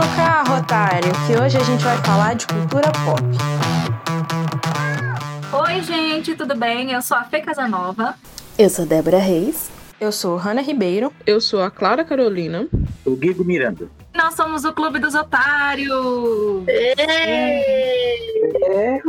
[0.00, 3.22] no carro, otário, que hoje a gente vai falar de cultura pop.
[5.52, 6.90] Oi, gente, tudo bem?
[6.92, 8.14] Eu sou a Fê Casanova.
[8.58, 9.70] Eu sou Débora Reis.
[10.00, 11.12] Eu sou Hanna Ribeiro.
[11.26, 12.66] Eu sou a Clara Carolina.
[13.04, 13.88] O Guigo Miranda.
[14.14, 16.64] Nós somos o Clube dos Otários.
[18.62, 19.00] É.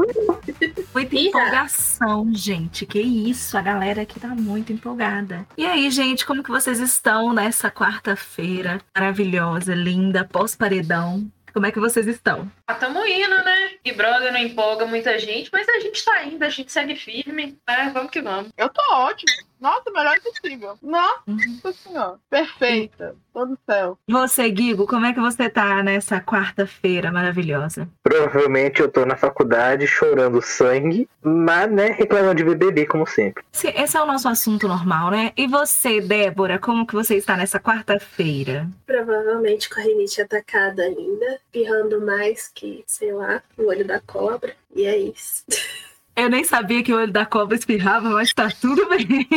[0.93, 2.86] Muita empolgação, gente.
[2.86, 5.45] Que isso, a galera aqui tá muito empolgada.
[5.57, 11.31] E aí, gente, como que vocês estão nessa quarta-feira maravilhosa, linda, pós-paredão?
[11.53, 12.49] Como é que vocês estão?
[12.66, 13.72] Ah, tamo indo, né?
[13.84, 17.58] E Brother não empolga muita gente, mas a gente tá indo, a gente segue firme,
[17.67, 17.91] né?
[17.94, 18.52] Vamos que vamos.
[18.58, 19.50] Eu tô ótimo.
[19.61, 20.75] Nossa, melhor impossível.
[20.81, 22.17] Nossa senhora.
[22.31, 23.15] Perfeita.
[23.31, 23.97] Todo céu.
[24.09, 27.88] Você, Guigo, como é que você tá nessa quarta-feira maravilhosa?
[28.02, 33.43] Provavelmente eu tô na faculdade chorando sangue, mas, né, reclamando de BBB, como sempre.
[33.53, 35.31] Esse, esse é o nosso assunto normal, né?
[35.38, 38.67] E você, Débora, como que você está nessa quarta-feira?
[38.88, 44.55] Provavelmente com a rinite atacada ainda, pirrando mais que, sei lá, o olho da cobra.
[44.75, 45.43] E é isso.
[46.16, 49.28] Eu nem sabia que o olho da cobra espirrava, mas tá tudo bem.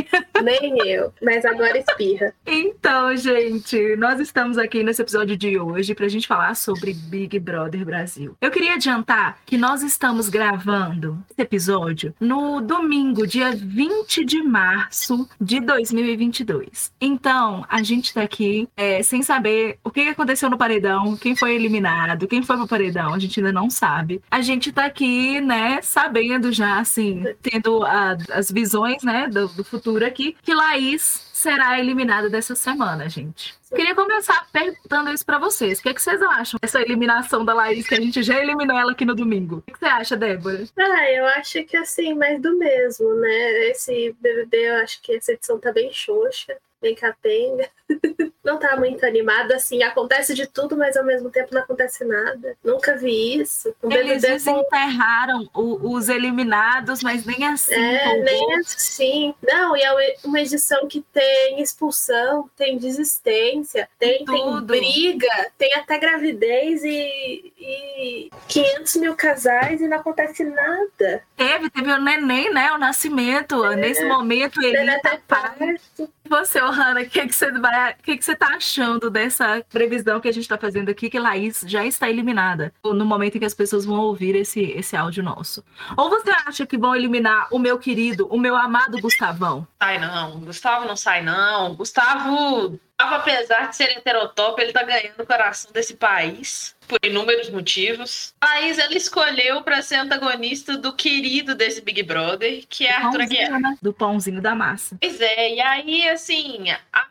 [0.42, 2.34] Nem eu, mas agora espirra.
[2.44, 7.84] Então, gente, nós estamos aqui nesse episódio de hoje pra gente falar sobre Big Brother
[7.84, 8.36] Brasil.
[8.40, 15.28] Eu queria adiantar que nós estamos gravando esse episódio no domingo, dia 20 de março
[15.40, 16.92] de 2022.
[17.00, 21.54] Então, a gente tá aqui é, sem saber o que aconteceu no paredão, quem foi
[21.54, 24.20] eliminado, quem foi pro paredão, a gente ainda não sabe.
[24.30, 29.64] A gente tá aqui, né, sabendo já assim, tendo a, as visões, né, do, do
[29.64, 33.54] futuro aqui, que Laís será eliminada dessa semana, gente.
[33.74, 35.78] Queria começar perguntando isso pra vocês.
[35.78, 38.78] O que, é que vocês acham dessa eliminação da Laís, que a gente já eliminou
[38.78, 39.56] ela aqui no domingo?
[39.56, 40.64] O que, é você acha, Débora?
[40.78, 43.68] Ah, eu acho que assim, mais do mesmo, né?
[43.70, 47.68] Esse BBB, eu acho que essa edição tá bem xoxa, bem capenga.
[48.44, 52.56] não tá muito animado, assim, acontece de tudo, mas ao mesmo tempo não acontece nada.
[52.62, 53.74] Nunca vi isso.
[53.82, 55.78] Um Eles BBB desenterraram com...
[55.82, 57.74] os eliminados, mas nem assim.
[57.74, 59.34] É, nem assim.
[59.42, 65.98] Não, e é uma edição que tem expulsão, tem desistência, tem, tem briga, tem até
[65.98, 71.22] gravidez e, e 500 mil casais e não acontece nada.
[71.36, 72.72] Teve, teve o neném, né?
[72.72, 73.64] O nascimento.
[73.64, 73.76] É.
[73.76, 76.10] Nesse momento ele tá parto.
[76.26, 80.28] Você, Ohana, o que, que, você vai, que, que você tá achando dessa previsão que
[80.28, 83.54] a gente tá fazendo aqui, que Laís já está eliminada no momento em que as
[83.54, 85.64] pessoas vão ouvir esse, esse áudio nosso?
[85.96, 89.66] Ou você acha que vão eliminar o meu querido, o meu amado Gustavão?
[89.82, 91.74] Sai não, Gustavo não sai não.
[91.74, 98.34] Gustavo, apesar de ser heterotop, ele tá ganhando o coração desse país por inúmeros motivos.
[98.42, 103.60] Laís, ela escolheu para ser antagonista do querido desse Big Brother, que é Arthur Aguiar.
[103.60, 103.78] Né?
[103.80, 104.96] Do pãozinho da massa.
[105.00, 107.06] Pois é, e aí, assim, a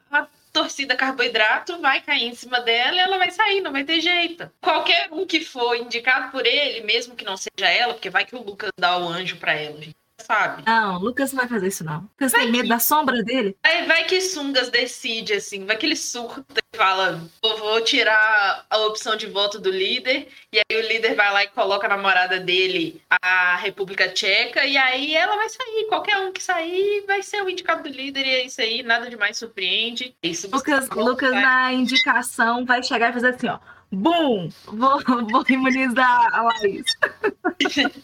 [0.54, 4.50] torcida carboidrato vai cair em cima dela e ela vai sair, não vai ter jeito.
[4.62, 8.36] Qualquer um que for indicado por ele, mesmo que não seja ela, porque vai que
[8.36, 10.64] o Lucas dá o anjo para ela, gente sabe?
[10.66, 12.02] Não, Lucas não vai fazer isso, não.
[12.02, 12.70] Lucas vai tem medo que...
[12.70, 13.58] da sombra dele.
[13.64, 18.66] Aí vai que Sungas decide, assim, vai que ele surta e fala: vou, vou tirar
[18.70, 20.28] a opção de voto do líder.
[20.52, 24.78] E aí o líder vai lá e coloca a namorada dele, a República Tcheca, e
[24.78, 25.86] aí ela vai sair.
[25.88, 29.10] Qualquer um que sair vai ser o indicado do líder, e é isso aí, nada
[29.10, 30.16] demais surpreende.
[30.24, 33.60] É isso Lucas, Lucas na indicação vai chegar e fazer assim, ó.
[33.94, 34.50] Bum!
[34.66, 35.00] Vou,
[35.30, 36.86] vou imunizar a Laís.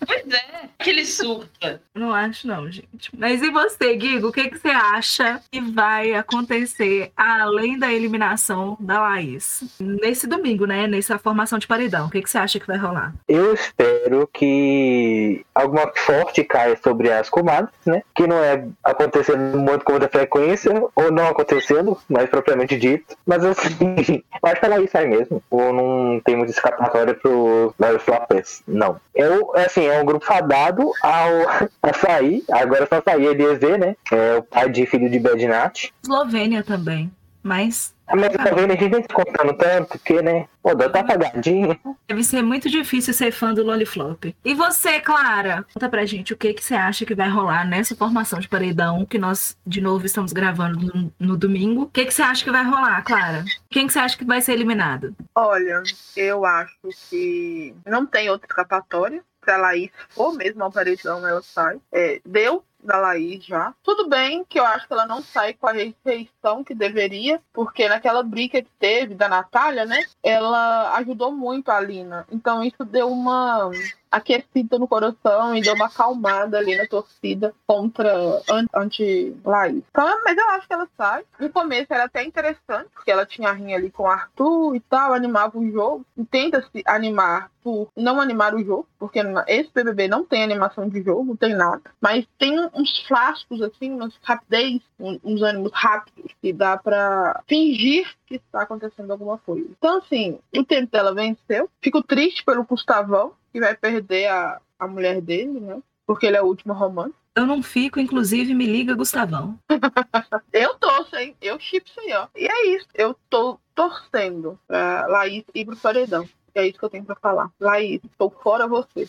[0.06, 1.82] pois é, que ele surta.
[1.96, 3.10] Não acho, não, gente.
[3.18, 4.28] Mas e você, Guigo?
[4.28, 9.64] O que, que você acha que vai acontecer além da eliminação da Laís?
[9.80, 10.86] Nesse domingo, né?
[10.86, 12.06] Nessa formação de paredão.
[12.06, 13.14] O que, que você acha que vai rolar?
[13.28, 18.04] Eu espero que alguma sorte caia sobre as comadres, né?
[18.14, 23.18] Que não é acontecendo muito com muita frequência, ou não acontecendo, mais propriamente dito.
[23.26, 23.76] Mas assim,
[24.44, 25.42] eu acho que a Laís sai mesmo.
[25.50, 29.00] Ou não tem muita escapatória pro Larry Floppers, não.
[29.14, 33.96] Eu, assim, é um grupo fadado ao, a sair, agora só sair Eliezer, né?
[34.12, 35.92] É o pai de filho de Bednat.
[36.04, 37.12] Eslovênia também,
[37.44, 40.48] mas a minha tá vendo a gente vem se contando tanto, porque, né?
[40.62, 41.80] Pô, tá apagadinha.
[42.08, 44.36] Deve ser muito difícil ser fã do Loliflop.
[44.44, 45.66] E você, Clara?
[45.74, 49.06] Conta pra gente o que, que você acha que vai rolar nessa formação de paredão
[49.06, 51.84] que nós, de novo, estamos gravando no, no domingo.
[51.84, 53.46] O que, que você acha que vai rolar, Clara?
[53.70, 55.16] Quem que você acha que vai ser eliminado?
[55.36, 55.84] Olha,
[56.18, 56.76] eu acho
[57.10, 61.80] que não tem outra escapatória se a Laís for mesmo ao paredão, ela sai.
[61.92, 63.74] É, deu da Laís já.
[63.84, 67.88] Tudo bem que eu acho que ela não sai com a rejeição que deveria, porque
[67.88, 70.04] naquela briga que teve da Natália, né?
[70.24, 72.26] Ela ajudou muito a Lina.
[72.32, 73.72] Então isso deu uma
[74.12, 78.42] aquecida no coração e deu uma acalmada ali na torcida contra
[78.74, 79.84] anti-Laís.
[79.90, 81.24] Então, mas eu acho que ela sai.
[81.40, 84.80] No começo era até interessante, porque ela tinha a rinha ali com o Arthur e
[84.80, 86.06] tal, animava o jogo.
[86.18, 91.04] E tenta-se animar por não animar o jogo, porque esse BBB não tem animação de
[91.04, 91.82] jogo, não tem nada.
[92.00, 98.36] Mas tem uns flascos, assim, umas rapidez, uns ânimos rápidos, que dá para fingir que
[98.36, 99.68] está acontecendo alguma coisa.
[99.78, 101.70] Então, assim, o tempo dela venceu.
[101.82, 105.82] Fico triste pelo Gustavão, que vai perder a, a mulher dele, né?
[106.06, 107.14] Porque ele é o último romance.
[107.36, 109.58] Eu não fico, inclusive, me liga, Gustavão.
[110.52, 111.36] eu torço, hein?
[111.42, 112.28] Eu chipo isso aí, ó.
[112.36, 112.88] E é isso.
[112.94, 116.28] Eu tô torcendo pra Laís ir pro paredão.
[116.54, 117.52] É isso que eu tenho pra falar.
[117.60, 119.08] Laís, tô fora você.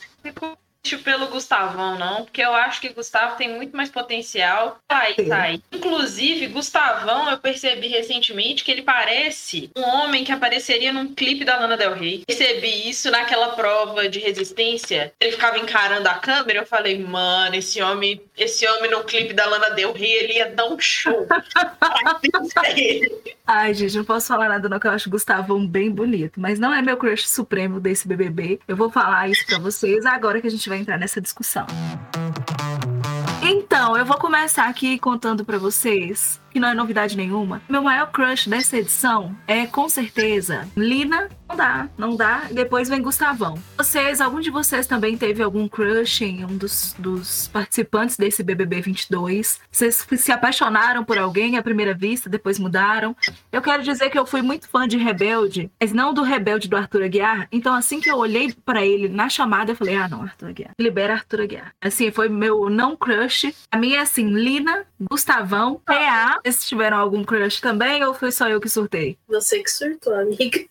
[1.05, 4.79] Pelo Gustavão, não, porque eu acho que Gustavo tem muito mais potencial.
[4.89, 5.63] Aí, tá aí.
[5.71, 11.59] Inclusive, Gustavão, eu percebi recentemente que ele parece um homem que apareceria num clipe da
[11.59, 12.25] Lana Del Rey.
[12.27, 15.13] Percebi isso naquela prova de resistência.
[15.21, 19.47] Ele ficava encarando a câmera, eu falei, mano, esse homem, esse homem no clipe da
[19.47, 21.27] Lana Del Rey, ele ia dar um show.
[23.47, 26.73] Ai, gente, não posso falar nada não, que eu acho Gustavão bem bonito, mas não
[26.73, 28.61] é meu crush supremo desse BBB.
[28.67, 31.67] Eu vou falar isso para vocês agora que a gente vai entrar nessa discussão.
[33.43, 37.63] Então, eu vou começar aqui contando para vocês que não é novidade nenhuma.
[37.69, 41.29] Meu maior crush dessa edição é, com certeza, Lina.
[41.49, 42.43] Não dá, não dá.
[42.53, 43.59] Depois vem Gustavão.
[43.77, 48.81] Vocês, algum de vocês também teve algum crush em um dos, dos participantes desse BBB
[48.81, 49.61] 22?
[49.69, 53.17] Vocês se apaixonaram por alguém à primeira vista, depois mudaram?
[53.51, 56.77] Eu quero dizer que eu fui muito fã de Rebelde, mas não do Rebelde do
[56.77, 57.49] Arthur Aguiar.
[57.51, 60.71] Então, assim que eu olhei para ele na chamada, eu falei: ah, não, Arthur Aguiar.
[60.79, 61.75] Libera Arthur Aguiar.
[61.81, 63.53] Assim, foi meu não crush.
[63.73, 68.49] A minha é assim: Lina, Gustavão, PA vocês tiveram algum crush também ou foi só
[68.49, 69.17] eu que surtei?
[69.29, 70.61] Você que surtou, amiga.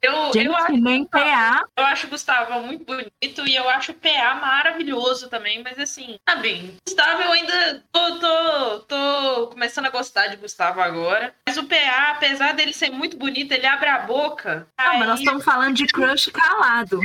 [0.00, 1.64] Eu, Gente, eu acho, nem PA.
[1.76, 6.16] Eu acho o Gustavo muito bonito e eu acho o PA maravilhoso também, mas assim,
[6.28, 11.34] sabe, Gustavo eu ainda tô, tô, tô começando a gostar de Gustavo agora.
[11.46, 14.68] Mas o PA, apesar dele ser muito bonito, ele abre a boca.
[14.78, 14.98] Não, aí...
[15.00, 17.00] mas nós estamos falando de crush calado.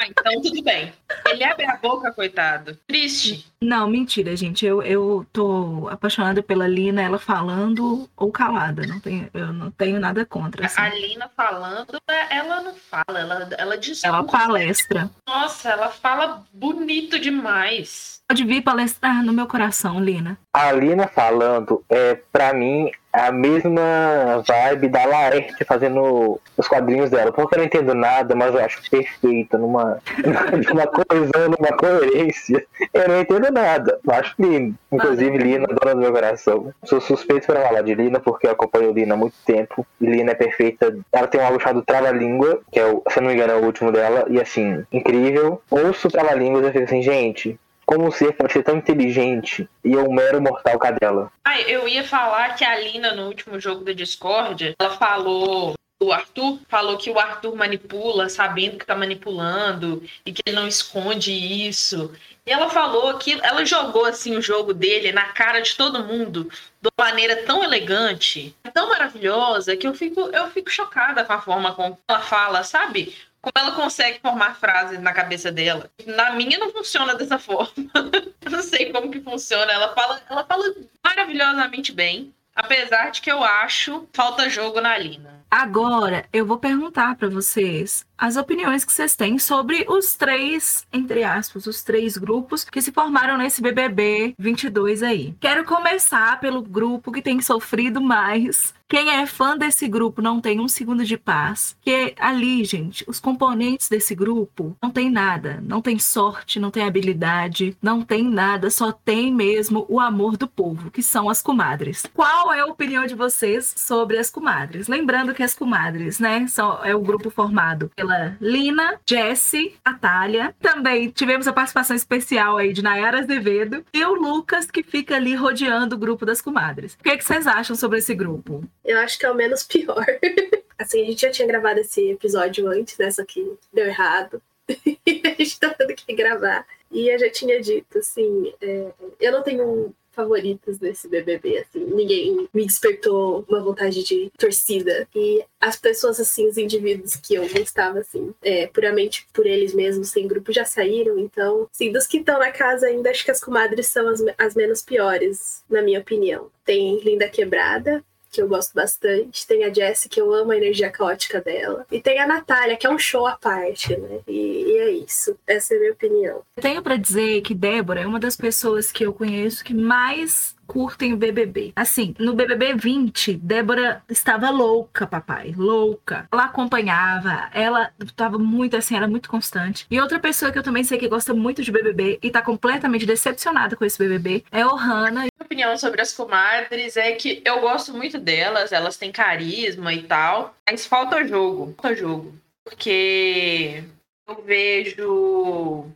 [0.00, 0.92] Ah, então tudo bem.
[1.28, 2.78] Ele abre a boca, coitado.
[2.86, 3.46] Triste.
[3.60, 4.66] Não, mentira, gente.
[4.66, 8.86] Eu, eu tô apaixonada pela Lina, ela falando ou calada.
[8.86, 10.66] Não tenho, eu não tenho nada contra.
[10.66, 10.80] Assim.
[10.80, 11.98] A Lina falando,
[12.30, 14.08] ela não fala, ela, ela discursa.
[14.08, 15.10] Ela palestra.
[15.26, 18.20] Nossa, ela fala bonito demais.
[18.28, 20.38] Pode vir palestrar no meu coração, Lina.
[20.54, 27.30] A Lina falando, é, pra mim, a mesma vibe da Laerte fazendo os quadrinhos dela.
[27.30, 29.98] Porque eu não entendo nada, mas eu acho perfeita, numa,
[30.68, 32.64] numa coesão, numa coerência.
[32.92, 33.98] Eu não entendo nada.
[34.06, 34.74] Eu acho lindo.
[34.90, 36.72] Inclusive, Lina, dona do meu coração.
[36.84, 39.86] Sou suspeito para falar de Lina, porque eu acompanho Lina há muito tempo.
[40.00, 40.96] Lina é perfeita.
[41.12, 43.56] Ela tem um álbum chamado Trava-Língua, que é, o, se eu não me engano, é
[43.56, 44.24] o último dela.
[44.28, 45.60] E assim, incrível.
[45.70, 50.40] Ouço Trava-Línguas e fico assim, gente, como ser pode ser tão inteligente e um mero
[50.40, 51.30] mortal cadela?
[51.44, 56.12] Ah, eu ia falar que a Lina, no último jogo da Discord, ela falou o
[56.12, 61.32] Arthur falou que o Arthur manipula, sabendo que tá manipulando e que ele não esconde
[61.32, 62.12] isso.
[62.44, 66.50] E ela falou que ela jogou assim o jogo dele na cara de todo mundo
[66.80, 71.40] de uma maneira tão elegante, tão maravilhosa, que eu fico eu fico chocada com a
[71.40, 73.14] forma como ela fala, sabe?
[73.42, 75.90] Como ela consegue formar frases na cabeça dela.
[76.06, 77.72] Na minha não funciona dessa forma.
[78.40, 79.72] eu não sei como que funciona.
[79.72, 80.72] Ela fala, ela fala
[81.04, 85.42] maravilhosamente bem, apesar de que eu acho falta jogo na Lina.
[85.50, 91.24] Agora, eu vou perguntar para vocês as opiniões que vocês têm sobre os três, entre
[91.24, 95.34] aspas, os três grupos que se formaram nesse BBB 22 aí.
[95.40, 100.60] Quero começar pelo grupo que tem sofrido mais quem é fã desse grupo não tem
[100.60, 101.74] um segundo de paz.
[101.80, 105.64] Que ali, gente, os componentes desse grupo não tem nada.
[105.66, 110.46] Não tem sorte, não tem habilidade, não tem nada, só tem mesmo o amor do
[110.46, 112.04] povo, que são as comadres.
[112.12, 114.88] Qual é a opinião de vocês sobre as comadres?
[114.88, 120.54] Lembrando que as comadres, né, são, é o grupo formado pela Lina, Jessie, Natália.
[120.60, 125.34] Também tivemos a participação especial aí de Nayara Azevedo e o Lucas, que fica ali
[125.34, 126.94] rodeando o grupo das comadres.
[126.94, 128.64] O que, é que vocês acham sobre esse grupo?
[128.84, 130.04] Eu acho que é o menos pior.
[130.78, 133.10] assim, a gente já tinha gravado esse episódio antes, né?
[133.10, 134.42] Só que deu errado.
[134.84, 136.66] e a gente tá tendo que gravar.
[136.90, 141.84] E eu já tinha dito, assim, é, eu não tenho favoritas desse BBB, assim.
[141.84, 145.08] Ninguém me despertou uma vontade de torcida.
[145.14, 150.10] E as pessoas, assim, os indivíduos que eu gostava, assim, é, puramente por eles mesmos,
[150.10, 151.18] sem grupo, já saíram.
[151.18, 154.54] Então, assim, dos que estão na casa ainda, acho que as comadres são as, as
[154.54, 156.50] menos piores, na minha opinião.
[156.64, 159.46] Tem Linda Quebrada, que eu gosto bastante.
[159.46, 161.86] Tem a Jessie, que eu amo a energia caótica dela.
[161.92, 164.20] E tem a Natália, que é um show à parte, né?
[164.26, 165.36] E, e é isso.
[165.46, 166.42] Essa é a minha opinião.
[166.56, 171.12] Tenho para dizer que Débora é uma das pessoas que eu conheço que mais curtem
[171.12, 171.74] o BBB.
[171.76, 176.26] Assim, no BBB 20, Débora estava louca, papai, louca.
[176.32, 179.86] Ela acompanhava, ela estava muito assim, era muito constante.
[179.90, 183.04] E outra pessoa que eu também sei que gosta muito de BBB e tá completamente
[183.04, 185.20] decepcionada com esse BBB é Ohana.
[185.20, 190.04] Minha opinião sobre as comadres é que eu gosto muito delas, elas têm carisma e
[190.04, 192.34] tal, mas falta jogo, falta jogo.
[192.64, 193.84] Porque
[194.26, 195.92] eu vejo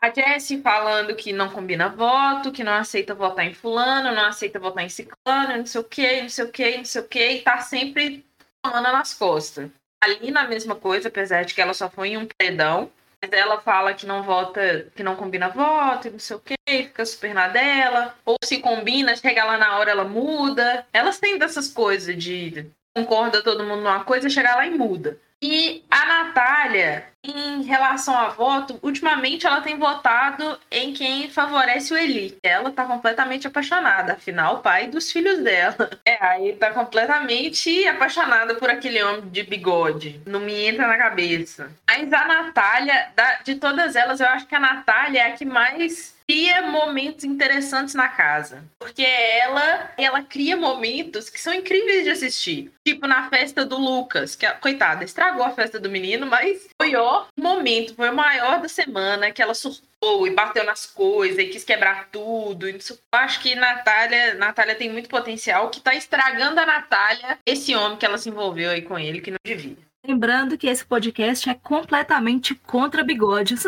[0.00, 4.58] a Jessie falando que não combina voto, que não aceita votar em fulano, não aceita
[4.58, 7.28] votar em ciclano, não sei o que, não sei o que, não sei o que,
[7.28, 8.24] e tá sempre
[8.62, 9.70] tomando nas costas.
[10.02, 12.90] Ali na mesma coisa, apesar de que ela só foi em um predão,
[13.20, 17.04] mas ela fala que não vota, que não combina voto, não sei o que, fica
[17.04, 20.86] super na dela, ou se combina, chega lá na hora ela muda.
[20.92, 25.18] Elas têm dessas coisas de concorda todo mundo numa coisa, chegar lá e muda.
[25.42, 31.96] E a Natália, em relação a voto, ultimamente ela tem votado em quem favorece o
[31.96, 32.38] Eli.
[32.42, 35.90] Ela tá completamente apaixonada, afinal, o pai dos filhos dela.
[36.04, 40.20] É, aí tá completamente apaixonada por aquele homem de bigode.
[40.26, 41.70] Não me entra na cabeça.
[41.86, 43.12] Mas a Natália,
[43.44, 47.94] de todas elas, eu acho que a Natália é a que mais cria momentos interessantes
[47.94, 48.62] na casa.
[48.78, 52.70] Porque ela, ela cria momentos que são incríveis de assistir.
[52.86, 56.94] Tipo na festa do Lucas, que, coitada, estragou a festa do menino, mas foi
[57.36, 61.64] momento, foi o maior da semana que ela surtou e bateu nas coisas e quis
[61.64, 62.68] quebrar tudo.
[62.68, 62.78] Eu
[63.12, 68.06] acho que Natália, Natália tem muito potencial, que tá estragando a Natália, esse homem que
[68.06, 69.76] ela se envolveu aí com ele, que não devia.
[70.06, 73.64] Lembrando que esse podcast é completamente contra bigodes.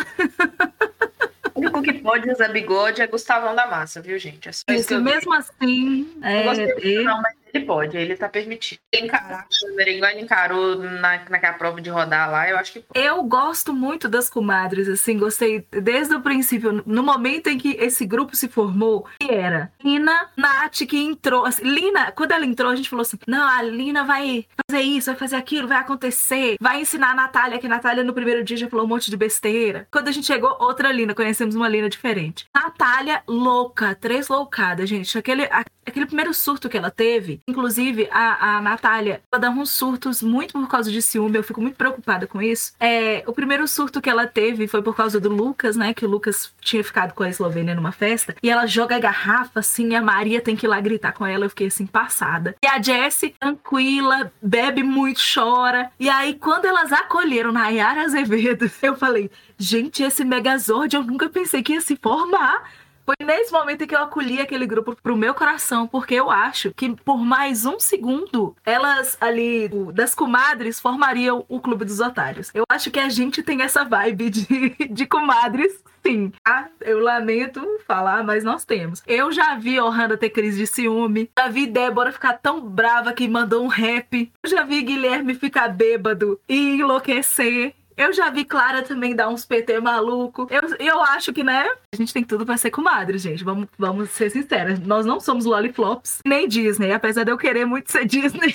[1.54, 4.48] O único que pode usar bigode é Gustavão da Massa, viu, gente?
[4.48, 6.08] É isso, isso mesmo assim.
[6.22, 7.02] É, é...
[7.02, 8.80] Não, mas ele pode, ele tá permitido.
[8.92, 9.46] Ele encarar
[9.88, 13.04] igual ele encarou na, naquela prova de rodar lá, eu acho que pode.
[13.04, 18.06] Eu gosto muito das comadres, assim, gostei desde o princípio, no momento em que esse
[18.06, 21.44] grupo se formou, que era Lina, Nath, que entrou.
[21.44, 25.10] Assim, Lina, quando ela entrou, a gente falou assim: não, a Lina vai fazer isso,
[25.10, 28.56] vai fazer aquilo, vai acontecer, vai ensinar a Natália, que a Natália no primeiro dia
[28.56, 29.86] já falou um monte de besteira.
[29.90, 32.46] Quando a gente chegou, outra Lina, conhecemos uma Lina diferente.
[32.54, 35.16] Natália, louca, três loucadas, gente.
[35.16, 35.48] Aquele,
[35.86, 40.52] aquele primeiro surto que ela teve, inclusive a, a Natália, ela dá uns surtos muito
[40.52, 42.72] por causa de ciúme, eu fico muito preocupada com isso.
[42.78, 45.94] É, o primeiro surto que ela teve foi por causa do Lucas, né?
[45.94, 49.60] Que o Lucas tinha ficado com a Eslovênia numa festa, e ela joga a garrafa
[49.60, 52.54] assim, e a Maria tem que ir lá gritar com ela, eu fiquei assim, passada.
[52.62, 55.90] E a Jessie, tranquila, bebe muito, chora.
[55.98, 61.28] E aí, quando elas acolheram na Yara Azevedo, eu falei, gente, esse Megazord eu nunca
[61.28, 62.64] pensei que ia se formar.
[63.10, 66.94] Foi nesse momento que eu acolhi aquele grupo pro meu coração, porque eu acho que
[66.94, 72.52] por mais um segundo, elas ali, das comadres, formariam o Clube dos Otários.
[72.54, 76.32] Eu acho que a gente tem essa vibe de, de comadres sim.
[76.46, 79.02] Ah, eu lamento falar, mas nós temos.
[79.04, 81.28] Eu já vi Ohana ter crise de ciúme.
[81.36, 84.32] Já vi Débora ficar tão brava que mandou um rap.
[84.40, 87.74] Eu já vi Guilherme ficar bêbado e enlouquecer.
[88.00, 90.46] Eu já vi Clara também dar uns PT maluco.
[90.48, 91.68] Eu, eu acho que, né?
[91.92, 93.42] A gente tem tudo para ser comadre, gente.
[93.42, 94.78] Vamos, vamos ser sinceras.
[94.78, 98.54] Nós não somos lollipops nem Disney, apesar de eu querer muito ser Disney.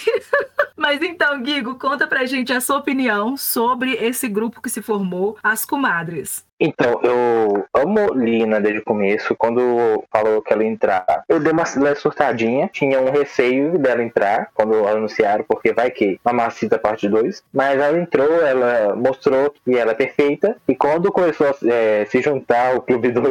[0.77, 5.38] Mas então, Guigo, conta pra gente a sua opinião sobre esse grupo que se formou,
[5.44, 6.46] as comadres.
[6.60, 9.36] Então, eu amo Lina desde o começo.
[9.36, 11.65] Quando falou que ela ia entrar, eu dei uma
[11.96, 12.70] surtadinha.
[12.72, 17.44] Tinha um receio dela entrar quando anunciaram, porque vai que Mamacita parte 2.
[17.54, 20.56] Mas ela entrou, ela mostrou que ela é perfeita.
[20.68, 23.22] E quando começou a é, se juntar o clube do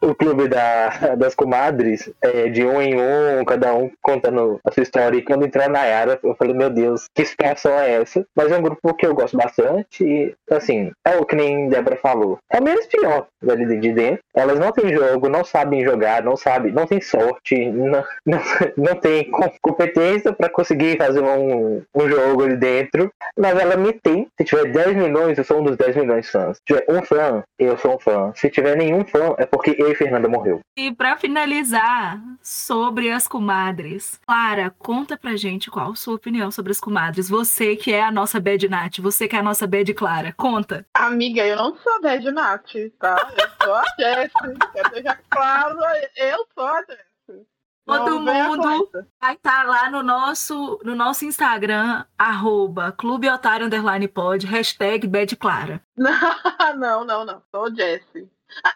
[0.00, 4.82] o clube da, das comadres, é, de um em um, cada um contando a sua
[4.82, 5.16] história.
[5.16, 8.24] E quando entrou na Yara, eu falei, meu Deus, que situação é essa?
[8.34, 10.04] Mas é um grupo que eu gosto bastante.
[10.04, 12.38] E, assim, é o que nem Débora falou.
[12.50, 14.20] É menos pior ali de dentro.
[14.34, 18.40] Elas não têm jogo, não sabem jogar, não sabem, não tem sorte, não, não,
[18.76, 23.10] não tem competência para conseguir fazer um, um jogo ali dentro.
[23.36, 24.26] Mas ela me tem.
[24.36, 26.56] Se tiver 10 milhões, eu sou um dos 10 milhões de fãs.
[26.58, 28.32] Se tiver um fã, eu sou um fã.
[28.34, 30.60] Se tiver nenhum fã, é porque eu e Fernanda morreu.
[30.76, 34.20] E para finalizar, sobre as comadres.
[34.26, 37.28] Clara, conta pra gente qual a sua opinião sobre as comadres.
[37.28, 40.84] Você que é a nossa Bad Nat, você que é a nossa Bad Clara, conta.
[40.94, 43.16] Amiga, eu não sou a Bad Nat tá?
[43.36, 43.84] Eu sou a
[44.90, 45.78] deixar claro,
[46.16, 47.46] eu sou a Jessie.
[47.86, 48.90] Todo mundo
[49.20, 55.06] vai estar tá lá no nosso, no nosso Instagram, arroba Clube Otário Underline Pod, hashtag
[55.06, 55.82] Bad Clara.
[56.76, 57.42] Não, não, não.
[57.50, 58.28] Sou Jessie.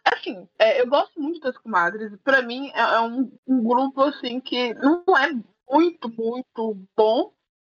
[0.05, 2.13] Assim, é, eu gosto muito das comadres.
[2.23, 5.33] Para mim, é, é um, um, grupo assim que não é
[5.69, 7.33] muito, muito bom,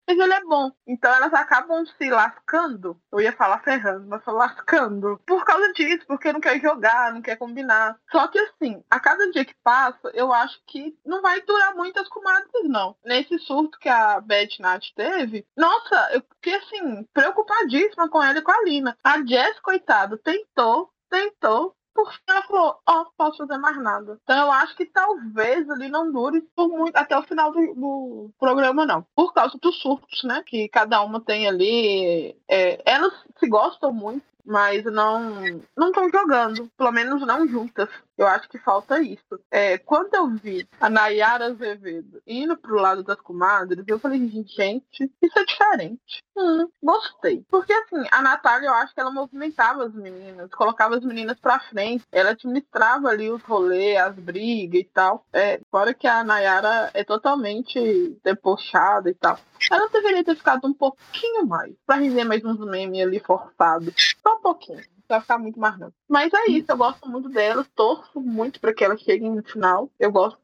[0.07, 0.71] mas ele é bom.
[0.87, 2.99] Então elas acabam se lascando.
[3.11, 5.19] Eu ia falar ferrando, mas falou lascando.
[5.25, 7.99] Por causa disso, porque não quer jogar, não quer combinar.
[8.09, 12.07] Só que assim, a cada dia que passa, eu acho que não vai durar muitas
[12.07, 12.95] comadres, não.
[13.03, 18.41] Nesse surto que a Beth Nath teve, nossa, eu fiquei assim, preocupadíssima com ela e
[18.41, 18.97] com a Lina.
[19.03, 24.19] A Jess, coitada, tentou, tentou, porque ela falou, ó, oh, posso fazer mais nada.
[24.23, 28.29] Então eu acho que talvez ele não dure por muito, até o final do, do
[28.39, 29.05] programa, não.
[29.15, 30.43] Por causa dos surtos, né?
[30.45, 32.35] Que cada uma tem ali.
[32.47, 35.41] É, elas se gostam muito mas não
[35.75, 37.89] não estão jogando, pelo menos não juntas.
[38.17, 39.39] Eu acho que falta isso.
[39.51, 45.11] É, quando eu vi a Nayara Azevedo indo pro lado das comadres, eu falei, gente,
[45.21, 46.23] isso é diferente.
[46.35, 47.45] Hum, gostei.
[47.47, 51.59] Porque assim, a Natália, eu acho que ela movimentava as meninas, colocava as meninas pra
[51.59, 55.23] frente, ela administrava ali os rolês, as brigas e tal.
[55.31, 59.37] É, fora que a Nayara é totalmente debochada e tal.
[59.71, 63.93] Ela deveria ter ficado um pouquinho mais, pra render mais uns memes ali forçados.
[64.23, 65.91] Só um pouquinho ficar muito mais não.
[66.07, 69.89] Mas é isso, eu gosto muito dela, torço muito para que ela chegue no final.
[69.99, 70.39] Eu gosto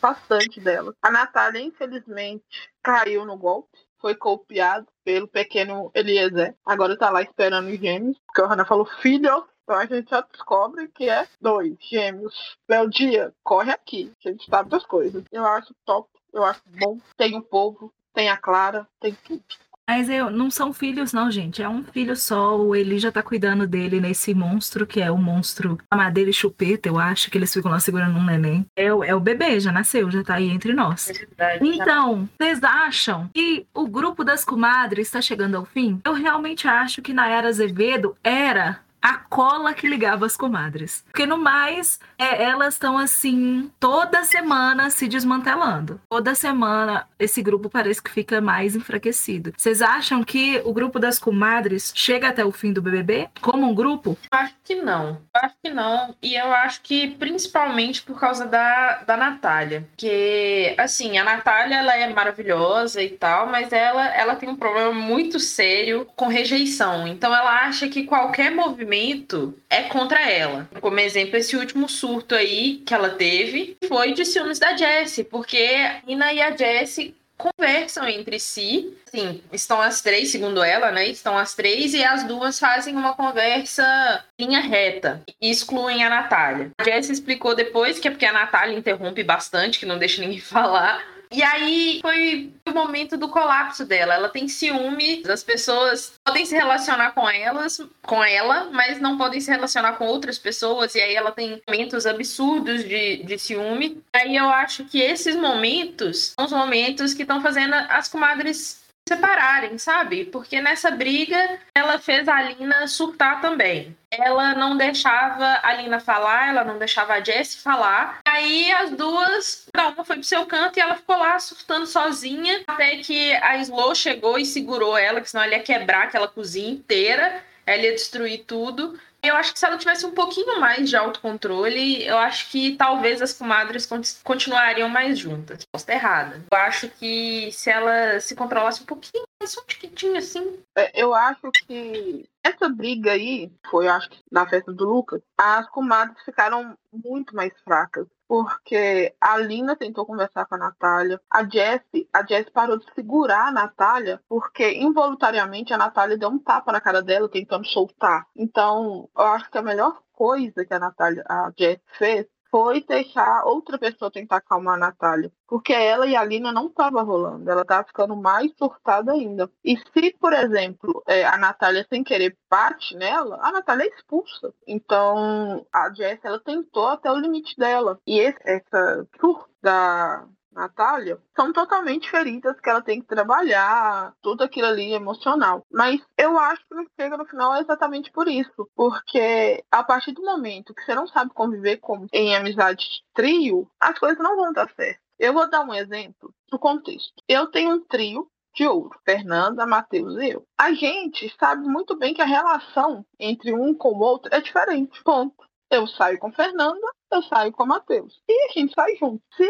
[0.00, 0.94] bastante dela.
[1.02, 2.44] A Natália, infelizmente,
[2.82, 3.78] caiu no golpe.
[3.98, 6.54] Foi copiado pelo pequeno Eliezer.
[6.64, 8.18] Agora tá lá esperando os gêmeos.
[8.26, 12.58] Porque a Hannah falou, filho, então a gente já descobre que é dois gêmeos.
[12.68, 14.12] Léo Dia, corre aqui.
[14.24, 15.24] A gente sabe das coisas.
[15.32, 16.98] Eu acho top, eu acho bom.
[17.16, 19.42] Tem o povo, tem a Clara, tem tudo.
[19.88, 21.62] Mas eu, não são filhos, não, gente.
[21.62, 22.58] É um filho só.
[22.58, 26.88] O Eli já tá cuidando dele nesse monstro, que é o monstro Amadeira e Chupeta,
[26.88, 28.66] eu acho, que eles ficam lá segurando um neném.
[28.76, 31.10] É, é o bebê, já nasceu, já tá aí entre nós.
[31.10, 36.00] É verdade, então, vocês acham que o grupo das comadres está chegando ao fim?
[36.04, 41.04] Eu realmente acho que Nayara Azevedo era a cola que ligava as comadres.
[41.12, 46.00] Porque no mais, é, elas estão assim, toda semana se desmantelando.
[46.08, 49.52] Toda semana esse grupo parece que fica mais enfraquecido.
[49.54, 53.74] Vocês acham que o grupo das comadres chega até o fim do BBB como um
[53.74, 54.16] grupo?
[54.30, 55.20] Acho que não.
[55.34, 56.16] Acho que não.
[56.22, 59.86] E eu acho que principalmente por causa da, da Natália.
[59.98, 64.92] Que, assim, a Natália ela é maravilhosa e tal, mas ela, ela tem um problema
[64.92, 67.06] muito sério com rejeição.
[67.06, 70.68] Então ela acha que qualquer movimento movimento é contra ela.
[70.80, 75.58] Como exemplo, esse último surto aí que ela teve foi de ciúmes da Jessie, porque
[75.58, 78.96] a Ina e a Jessie conversam entre si.
[79.06, 81.08] Sim, estão as três, segundo ela, né?
[81.08, 85.22] Estão as três e as duas fazem uma conversa linha reta.
[85.40, 86.70] Excluem a Natália.
[86.78, 90.38] A Jessie explicou depois que é porque a Natália interrompe bastante, que não deixa ninguém
[90.40, 91.13] falar.
[91.34, 94.14] E aí foi o momento do colapso dela.
[94.14, 99.40] Ela tem ciúme, as pessoas podem se relacionar com elas, com ela, mas não podem
[99.40, 100.94] se relacionar com outras pessoas.
[100.94, 104.00] E aí ela tem momentos absurdos de, de ciúme.
[104.12, 109.76] Aí eu acho que esses momentos são os momentos que estão fazendo as comadres separarem,
[109.76, 110.24] sabe?
[110.24, 113.96] Porque nessa briga ela fez a Lina surtar também.
[114.10, 118.20] Ela não deixava a Lina falar, ela não deixava a Jessie falar.
[118.26, 122.62] Aí as duas, cada uma foi pro seu canto e ela ficou lá surtando sozinha.
[122.66, 126.70] Até que a Slow chegou e segurou ela, que senão ela ia quebrar aquela cozinha
[126.70, 127.42] inteira.
[127.66, 128.98] Ela ia destruir tudo.
[129.24, 133.22] Eu acho que se ela tivesse um pouquinho mais de autocontrole, eu acho que talvez
[133.22, 133.88] as comadres
[134.22, 135.64] continuariam mais juntas.
[135.72, 136.44] Posso estar errada.
[136.52, 140.58] Eu acho que se ela se controlasse um pouquinho, só um tiquitinho assim.
[140.76, 145.66] É, eu acho que essa briga aí, foi, acho que na festa do Lucas, as
[145.70, 148.06] comadres ficaram muito mais fracas.
[148.34, 151.20] Porque a Lina tentou conversar com a Natália.
[151.30, 156.38] A Jessie, a Jessie parou de segurar a Natália, porque involuntariamente a Natália deu um
[156.40, 158.26] tapa na cara dela, tentando soltar.
[158.34, 163.44] Então, eu acho que a melhor coisa que a Natália, a Jessie fez foi deixar
[163.44, 165.32] outra pessoa tentar acalmar a Natália.
[165.44, 169.50] Porque ela e a Lina não tava rolando, ela tava ficando mais surtada ainda.
[169.64, 174.54] E se, por exemplo, é, a Natália sem querer bate nela, a Natália é expulsa.
[174.68, 177.98] Então, a Jess, ela tentou até o limite dela.
[178.06, 184.42] E esse, essa tour da, Natália, são totalmente feridas que ela tem que trabalhar, tudo
[184.42, 185.64] aquilo ali emocional.
[185.70, 188.68] Mas eu acho que não chega no final exatamente por isso.
[188.74, 193.68] Porque a partir do momento que você não sabe conviver com, em amizade de trio,
[193.80, 195.00] as coisas não vão dar certo.
[195.18, 197.22] Eu vou dar um exemplo do contexto.
[197.28, 200.46] Eu tenho um trio de ouro, Fernanda, Matheus e eu.
[200.58, 205.02] A gente sabe muito bem que a relação entre um com o outro é diferente.
[205.02, 205.44] Ponto.
[205.70, 208.22] Eu saio com Fernanda, eu saio com Matheus.
[208.28, 209.22] E a gente sai junto.
[209.36, 209.48] Se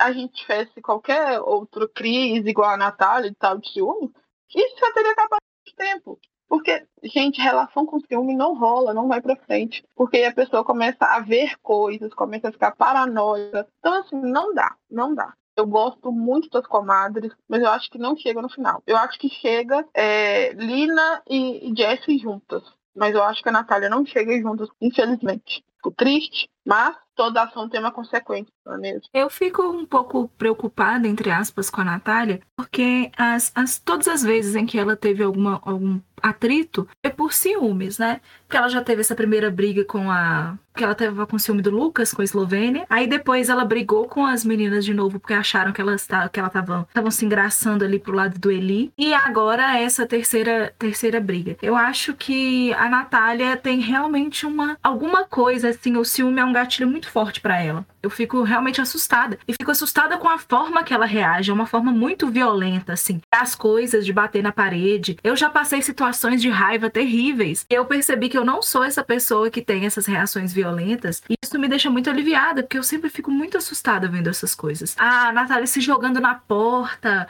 [0.00, 4.10] a gente tivesse qualquer outro crise igual a Natália de tal de ciúme,
[4.48, 6.18] isso já teria acabado de tempo.
[6.48, 9.84] Porque, gente, relação com ciúme não rola, não vai pra frente.
[9.94, 13.68] Porque a pessoa começa a ver coisas, começa a ficar paranoica.
[13.78, 15.32] Então, assim, não dá, não dá.
[15.56, 18.82] Eu gosto muito das comadres, mas eu acho que não chega no final.
[18.84, 22.64] Eu acho que chega é, Lina e Jessie juntas.
[22.96, 25.64] Mas eu acho que a Natália não chega juntas, infelizmente.
[25.76, 29.02] Fico triste, mas toda ação tem uma consequência, não é mesmo?
[29.12, 34.22] Eu fico um pouco preocupada, entre aspas, com a Natália, porque as, as, todas as
[34.22, 38.20] vezes em que ela teve alguma, algum atrito foi por ciúmes, né?
[38.46, 40.56] Porque ela já teve essa primeira briga com a.
[40.74, 42.86] que ela teve com ciúme do Lucas, com a Eslovênia.
[42.88, 46.48] Aí depois ela brigou com as meninas de novo, porque acharam que elas que ela
[46.48, 48.92] estavam se engraçando ali pro lado do Eli.
[48.98, 51.56] E agora essa terceira, terceira briga.
[51.62, 54.76] Eu acho que a Natália tem realmente uma.
[54.82, 57.84] alguma coisa, assim, o ciúme é um gatilho muito forte para ela.
[58.02, 59.38] Eu fico realmente assustada.
[59.46, 61.50] E fico assustada com a forma que ela reage.
[61.50, 63.20] É uma forma muito violenta, assim.
[63.30, 65.18] As coisas, de bater na parede.
[65.22, 67.66] Eu já passei situações de raiva terríveis.
[67.68, 71.22] Eu percebi que eu não sou essa pessoa que tem essas reações violentas.
[71.28, 74.94] E isso me deixa muito aliviada, porque eu sempre fico muito assustada vendo essas coisas.
[74.98, 77.28] A Natália se jogando na porta,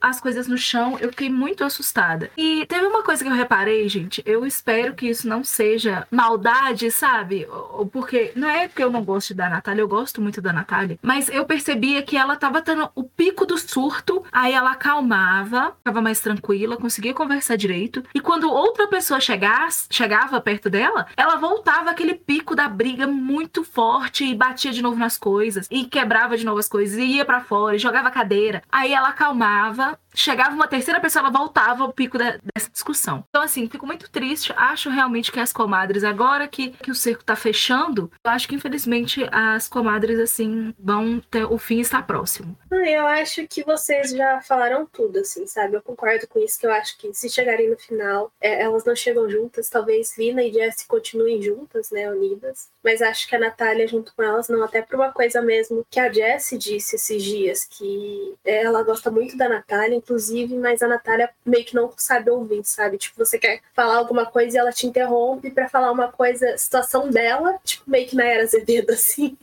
[0.00, 0.98] as coisas no chão.
[1.00, 2.30] Eu fiquei muito assustada.
[2.36, 4.22] E teve uma coisa que eu reparei, gente.
[4.26, 7.46] Eu espero que isso não seja maldade, sabe?
[7.92, 11.28] Porque não é porque eu não gosto da Natália, eu gosto muito da Natália, mas
[11.28, 16.18] eu percebia que ela tava tendo o pico do surto, aí ela acalmava, ficava mais
[16.20, 22.14] tranquila, conseguia conversar direito, e quando outra pessoa chegasse, chegava perto dela, ela voltava aquele
[22.14, 26.58] pico da briga muito forte e batia de novo nas coisas, e quebrava de novo
[26.58, 28.62] as coisas, e ia para fora, e jogava cadeira.
[28.72, 33.24] Aí ela acalmava, chegava uma terceira pessoa, ela voltava ao pico da, dessa discussão.
[33.28, 34.52] Então, assim, fico muito triste.
[34.56, 38.54] Acho realmente que as comadres, agora que, que o cerco tá fechando, eu acho que
[38.54, 41.44] infelizmente as comadres assim, vão ter.
[41.44, 42.56] O fim está próximo.
[42.70, 45.76] Eu acho que vocês já falaram tudo, assim, sabe?
[45.76, 48.94] Eu concordo com isso, que eu acho que se chegarem no final, é, elas não
[48.94, 49.68] chegam juntas.
[49.68, 52.10] Talvez Lina e Jessie continuem juntas, né?
[52.10, 52.68] Unidas.
[52.82, 54.62] Mas acho que a Natália, junto com elas, não.
[54.62, 59.36] Até por uma coisa mesmo que a Jessie disse esses dias, que ela gosta muito
[59.36, 62.98] da Natália, inclusive, mas a Natália meio que não sabe ouvir, sabe?
[62.98, 67.10] Tipo, você quer falar alguma coisa e ela te interrompe para falar uma coisa, situação
[67.10, 69.36] dela, tipo, meio que na era Azevedo, assim.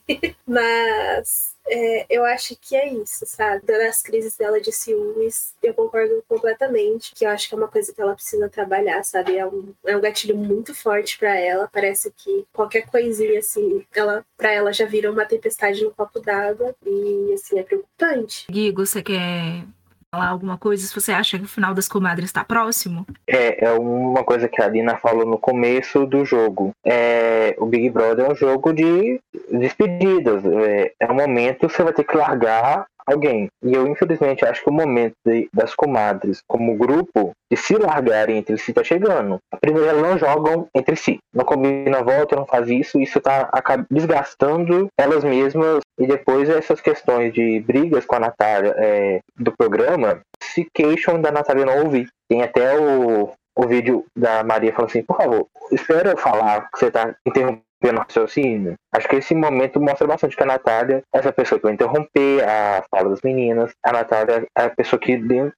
[0.45, 3.65] Mas é, eu acho que é isso, sabe?
[3.65, 7.13] Das crises dela de ciúmes, eu concordo completamente.
[7.15, 9.37] Que eu acho que é uma coisa que ela precisa trabalhar, sabe?
[9.37, 11.69] É um, é um gatilho muito forte para ela.
[11.71, 16.75] Parece que qualquer coisinha, assim, ela, pra ela já vira uma tempestade no copo d'água.
[16.85, 18.45] E, assim, é preocupante.
[18.49, 19.65] Guigo, você quer
[20.13, 23.05] falar alguma coisa se você acha que o final das comadres está próximo?
[23.25, 26.75] É, é uma coisa que a Dina falou no começo do jogo.
[26.85, 30.43] É, o Big Brother é um jogo de despedidas.
[30.45, 33.47] É, é um momento que você vai ter que largar alguém.
[33.63, 38.37] E eu, infelizmente, acho que o momento de, das comadres, como grupo, de se largarem
[38.37, 39.39] entre si está chegando.
[39.59, 41.19] Primeiro, elas não jogam entre si.
[41.33, 42.99] Não combina volta, não faz isso.
[42.99, 43.49] Isso está
[43.89, 45.81] desgastando elas mesmas.
[45.99, 51.31] E depois, essas questões de brigas com a Natália é, do programa se queixam da
[51.31, 52.07] Natália não ouvir.
[52.29, 56.79] Tem até o, o vídeo da Maria falando assim: por favor, espera eu falar que
[56.79, 58.75] você está interrompendo pelo raciocínio.
[58.93, 62.47] Acho que esse momento mostra bastante que a Natália é essa pessoa que vai interromper
[62.47, 63.71] a fala das meninas.
[63.83, 65.17] A Natália é a pessoa que,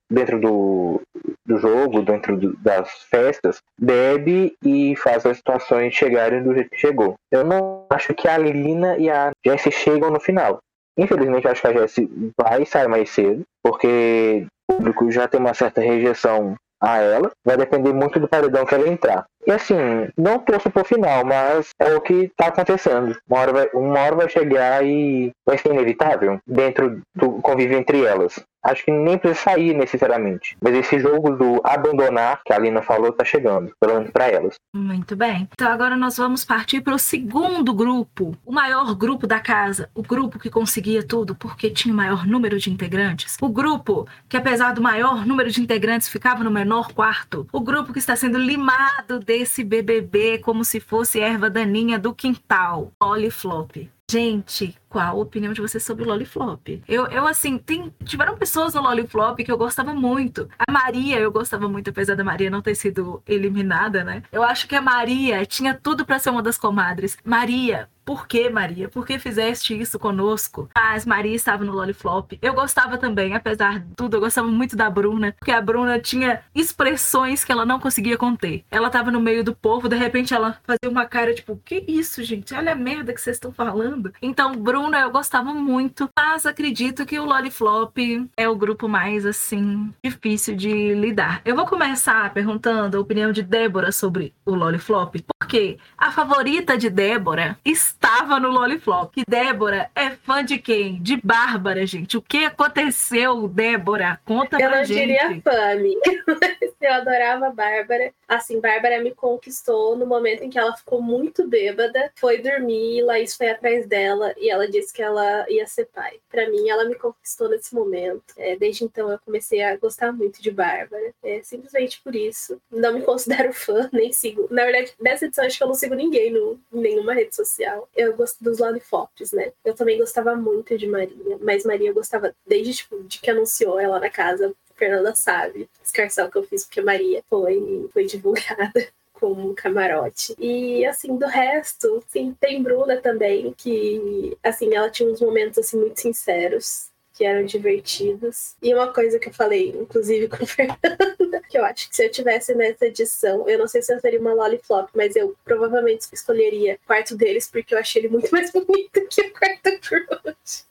[0.09, 1.01] dentro do,
[1.45, 6.77] do jogo, dentro do, das festas, bebe e faz as situações chegarem do jeito que
[6.77, 7.15] chegou.
[7.29, 10.59] Eu não acho que a Lina e a Jessie chegam no final.
[10.97, 15.53] Infelizmente, acho que a Jessie vai sair mais cedo, porque o público já tem uma
[15.53, 17.31] certa rejeição a ela.
[17.45, 19.25] Vai depender muito do paredão que ela entrar.
[19.45, 19.75] E assim,
[20.17, 23.17] não torço pro final, mas é o que tá acontecendo.
[23.29, 28.05] Uma hora vai, uma hora vai chegar e vai ser inevitável dentro do convívio entre
[28.05, 28.43] elas.
[28.63, 30.55] Acho que nem precisa sair necessariamente.
[30.61, 34.55] Mas esse jogo do abandonar, que a Alina falou, tá chegando, pelo menos pra elas.
[34.73, 35.49] Muito bem.
[35.51, 38.37] Então agora nós vamos partir para o segundo grupo.
[38.45, 39.89] O maior grupo da casa.
[39.93, 43.37] O grupo que conseguia tudo porque tinha o maior número de integrantes.
[43.41, 47.45] O grupo que, apesar do maior número de integrantes, ficava no menor quarto.
[47.51, 52.91] O grupo que está sendo limado desse BBB como se fosse erva daninha do quintal.
[53.31, 53.77] Flop.
[54.11, 56.83] Gente, qual a opinião de vocês sobre o Loliflop?
[56.87, 60.47] Eu, eu assim, tem, tiveram pessoas no Loliflop que eu gostava muito.
[60.59, 64.21] A Maria, eu gostava muito, apesar da Maria não ter sido eliminada, né?
[64.31, 67.17] Eu acho que a Maria tinha tudo para ser uma das comadres.
[67.25, 68.89] Maria, por que, Maria?
[68.89, 70.69] Por que fizeste isso conosco?
[70.75, 72.37] Mas Maria estava no Loliflop.
[72.41, 76.41] Eu gostava também, apesar de tudo, eu gostava muito da Bruna, porque a Bruna tinha
[76.53, 78.63] expressões que ela não conseguia conter.
[78.69, 82.23] Ela estava no meio do povo, de repente ela fazia uma cara tipo, que isso,
[82.23, 82.53] gente?
[82.53, 84.13] Olha a merda que vocês estão falando.
[84.21, 87.97] Então, Bruna, eu gostava muito, mas acredito que o Loliflop
[88.35, 91.41] é o grupo mais, assim, difícil de lidar.
[91.45, 96.89] Eu vou começar perguntando a opinião de Débora sobre o Loliflop, porque a favorita de
[96.89, 97.57] Débora
[98.03, 99.23] estava no Loliflop.
[99.27, 101.01] Débora é fã de quem?
[101.01, 102.17] De Bárbara, gente.
[102.17, 104.19] O que aconteceu, Débora?
[104.25, 104.99] Conta eu pra gente.
[104.99, 106.01] Eu não diria fã, amiga.
[106.81, 108.13] eu adorava a Bárbara.
[108.33, 113.35] Assim, Bárbara me conquistou no momento em que ela ficou muito bêbada, foi dormir, Laís
[113.35, 116.19] foi atrás dela e ela disse que ela ia ser pai.
[116.31, 118.33] Para mim, ela me conquistou nesse momento.
[118.35, 121.13] É, desde então, eu comecei a gostar muito de Bárbara.
[121.21, 122.59] É, simplesmente por isso.
[122.71, 124.47] Não me considero fã, nem sigo.
[124.49, 127.87] Na verdade, nessa edição, acho que eu não sigo ninguém no, em nenhuma rede social.
[127.95, 129.51] Eu gosto dos lollipops, né?
[129.63, 133.99] Eu também gostava muito de Maria, mas Maria gostava desde tipo, de que anunciou ela
[133.99, 140.35] na casa Fernanda sabe, escarcel que eu fiz porque Maria foi, foi divulgada como camarote.
[140.37, 145.77] E assim, do resto, sim, tem Bruna também, que assim, ela tinha uns momentos assim
[145.77, 148.55] muito sinceros que eram divertidos.
[148.61, 152.05] E uma coisa que eu falei, inclusive com a Fernanda, que eu acho que se
[152.05, 156.07] eu tivesse nessa edição, eu não sei se eu seria uma lollipop, mas eu provavelmente
[156.11, 160.67] escolheria o quarto deles, porque eu achei ele muito mais bonito que o quarto Cruz.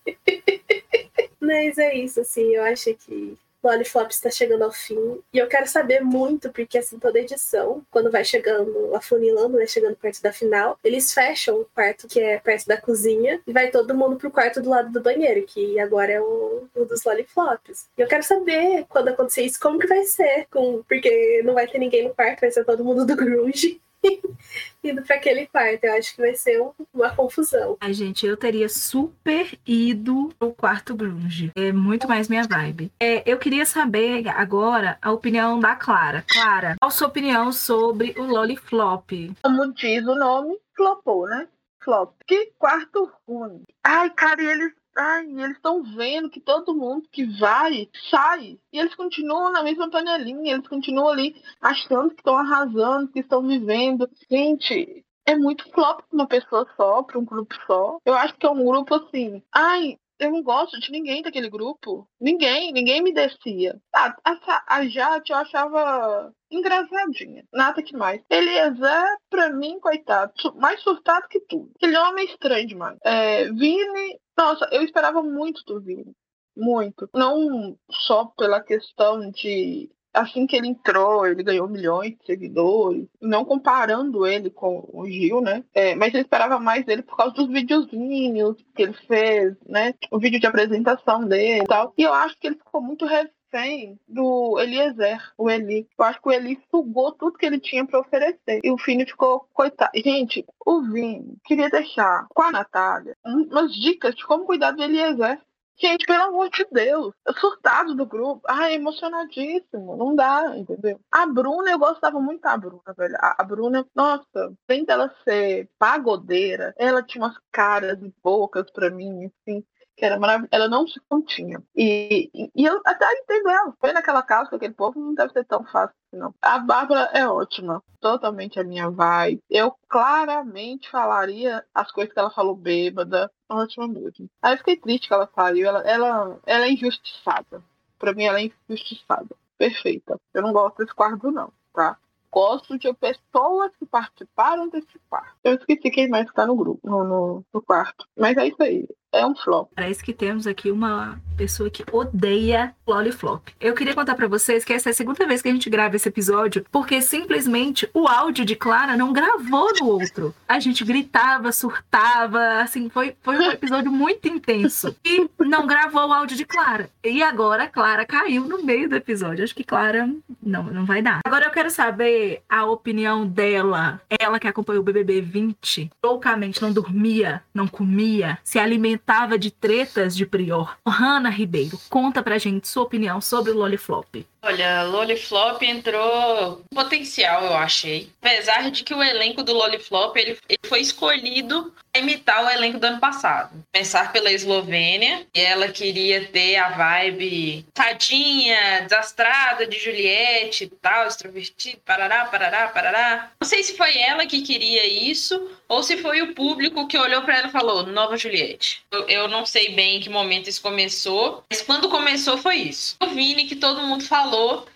[1.41, 5.21] mas é isso, assim, eu acho que Lollipop está chegando ao fim.
[5.33, 9.67] E eu quero saber muito, porque assim, toda edição, quando vai chegando, afunilando, né?
[9.67, 13.71] Chegando perto da final, eles fecham o quarto que é perto da cozinha e vai
[13.71, 17.89] todo mundo pro quarto do lado do banheiro, que agora é o, o dos Lollipops.
[17.97, 21.67] E eu quero saber, quando acontecer isso, como que vai ser, com, porque não vai
[21.67, 23.81] ter ninguém no quarto, vai ser todo mundo do grunge.
[24.83, 25.85] indo para aquele quarto.
[25.85, 26.61] Eu acho que vai ser
[26.93, 27.77] uma confusão.
[27.81, 31.51] Ai, gente, eu teria super ido pro quarto grunge.
[31.55, 32.93] É muito mais minha vibe.
[33.01, 36.25] É, eu queria saber agora a opinião da Clara.
[36.29, 39.35] Clara, qual a sua opinião sobre o Loliflop?
[39.43, 41.49] Como diz o nome, flopou, né?
[41.83, 42.13] Flop.
[42.27, 43.63] Que quarto ruim.
[43.85, 48.59] Ai, cara, e eles Ai, eles estão vendo que todo mundo que vai sai.
[48.73, 53.47] E eles continuam na mesma panelinha, eles continuam ali achando que estão arrasando, que estão
[53.47, 54.09] vivendo.
[54.31, 57.99] Gente, é muito flop pra uma pessoa só, pra um grupo só.
[58.05, 59.43] Eu acho que é um grupo assim.
[59.55, 62.09] Ai, eu não gosto de ninguém daquele grupo.
[62.21, 63.81] Ninguém, ninguém me descia.
[63.95, 67.45] A, a, a Jade eu achava engraçadinha.
[67.53, 68.23] Nada que mais.
[68.31, 71.71] Eliezer, pra mim, coitado, mais surtado que tudo.
[71.77, 72.99] Aquele homem estranho demais.
[73.05, 76.15] É, Vini, nossa, eu esperava muito do Vini.
[76.57, 77.09] Muito.
[77.15, 83.45] Não só pela questão de assim que ele entrou, ele ganhou milhões de seguidores, não
[83.45, 85.65] comparando ele com o Gil, né?
[85.75, 89.95] É, mas eu esperava mais dele por causa dos videozinhos que ele fez, né?
[90.11, 91.93] O vídeo de apresentação dele e tal.
[91.97, 95.87] E eu acho que ele ficou muito refém do Eliezer, o Eli.
[95.99, 98.61] Eu acho que o Eli sugou tudo que ele tinha para oferecer.
[98.65, 99.93] E o Fini ficou coitado.
[99.95, 105.39] Gente, o Vini queria deixar com a Natália umas dicas de como cuidar do Eliezer.
[105.79, 108.43] Gente, pelo amor de Deus, surtado do grupo.
[108.49, 109.97] Ai, emocionadíssimo.
[109.97, 111.01] Não dá, entendeu?
[111.11, 113.17] A Bruna, eu gostava muito da Bruna, velho.
[113.19, 119.25] A, Bruna, nossa, além dela ser pagodeira, ela tinha umas caras e bocas pra mim,
[119.27, 119.65] assim,
[119.97, 120.49] que era maravilhosa.
[120.53, 121.63] Ela não se continha.
[121.75, 123.75] E, e, eu até entendo ela.
[123.81, 126.35] Foi naquela casa com aquele povo, não deve ser tão fácil não.
[126.43, 127.83] A Bárbara é ótima.
[128.01, 129.43] Totalmente a minha vibe.
[129.49, 133.31] Eu claramente falaria as coisas que ela falou bêbada.
[133.49, 134.29] Ótima mesmo.
[134.43, 135.67] Aí eu fiquei triste que ela saiu.
[135.67, 137.63] Ela, ela, ela é injustiçada.
[137.99, 139.35] Pra mim, ela é injustiçada.
[139.57, 140.19] Perfeita.
[140.35, 141.97] Eu não gosto desse quadro, não, tá?
[142.33, 145.37] gosto de pessoas que participaram desse quarto.
[145.45, 148.09] Eu esqueci quem mais está no grupo, no, no, no, quarto.
[148.17, 148.89] Mas é isso aí.
[149.13, 149.69] É um flop.
[149.75, 152.75] Parece que temos aqui uma pessoa que odeia
[153.17, 153.49] Flop.
[153.61, 155.97] Eu queria contar para vocês que essa é a segunda vez que a gente grava
[155.97, 160.35] esse episódio, porque simplesmente o áudio de Clara não gravou no outro.
[160.47, 164.95] A gente gritava, surtava, assim, foi, foi um episódio muito intenso.
[165.05, 166.91] E não gravou o áudio de Clara.
[167.03, 169.43] E agora Clara caiu no meio do episódio.
[169.43, 170.09] Acho que Clara
[170.43, 171.21] não, não vai dar.
[171.25, 174.01] Agora eu quero saber a opinião dela.
[174.09, 179.51] Ela que acompanhou o BBB 20, loucamente não dormia, não comia, se alimentava alimentava de
[179.51, 180.77] tretas de prior.
[180.87, 184.27] Hanna Ribeiro, conta pra gente sua opinião sobre o Loliflop.
[184.45, 188.11] Olha, Loliflop entrou potencial, eu achei.
[188.21, 192.81] Apesar de que o elenco do Loliflop ele, ele foi escolhido para imitar o elenco
[192.81, 193.65] do ano passado.
[193.73, 201.07] Começar pela Eslovênia, e ela queria ter a vibe tadinha, desastrada de Juliette e tal,
[201.07, 203.31] extrovertida, parará, parará, parará.
[203.41, 205.41] Não sei se foi ela que queria isso
[205.73, 208.85] ou se foi o público que olhou para ela e falou: Nova Juliette.
[208.91, 212.95] Eu, eu, não sei bem em que momento isso começou, mas quando começou foi isso.
[213.01, 214.32] O Vini, que todo mundo falou,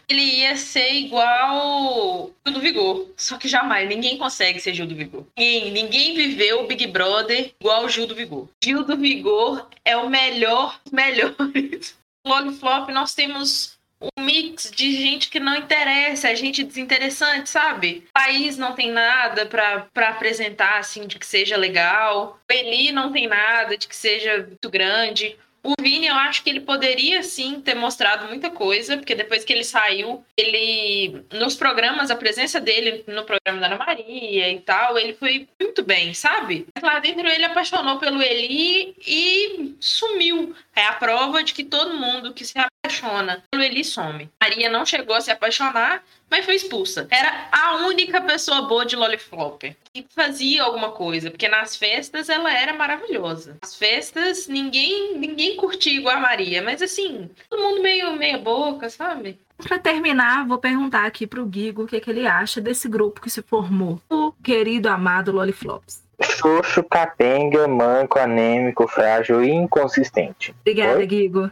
[0.09, 3.09] ele ia ser igual Gil do Vigor.
[3.17, 5.27] Só que jamais, ninguém consegue ser Gil do Vigor.
[5.37, 8.49] Ninguém, ninguém viveu o Big Brother igual Gil do Vigor.
[8.63, 11.97] Gil do Vigor é o melhor, melhores.
[12.27, 18.05] Log Flop, nós temos um mix de gente que não interessa, é gente desinteressante, sabe?
[18.11, 22.39] O país não tem nada para apresentar, assim, de que seja legal.
[22.49, 25.37] O Eli não tem nada de que seja muito grande.
[25.67, 29.53] O Vini, eu acho que ele poderia sim ter mostrado muita coisa, porque depois que
[29.53, 31.25] ele saiu, ele.
[31.33, 35.83] Nos programas, a presença dele no programa da Ana Maria e tal, ele foi muito
[35.83, 36.69] bem, sabe?
[36.81, 40.55] Lá dentro ele apaixonou pelo Eli e sumiu.
[40.77, 44.29] É a prova de que todo mundo que se apaixona pelo Eli some.
[44.43, 47.09] Maria não chegou a se apaixonar, mas foi expulsa.
[47.11, 52.53] Era a única pessoa boa de Lollipop que fazia alguma coisa, porque nas festas ela
[52.53, 53.57] era maravilhosa.
[53.63, 58.91] Nas festas ninguém ninguém curtia igual a Maria, mas assim, todo mundo meio meia boca,
[58.91, 59.39] sabe?
[59.57, 63.31] Para terminar, vou perguntar aqui pro Guigo o que, que ele acha desse grupo que
[63.31, 66.06] se formou, o querido amado Loliflops.
[66.21, 70.55] Xoxo, capenga, manco, anêmico, frágil e inconsistente.
[70.61, 71.07] Obrigada, Oi?
[71.07, 71.51] Guigo.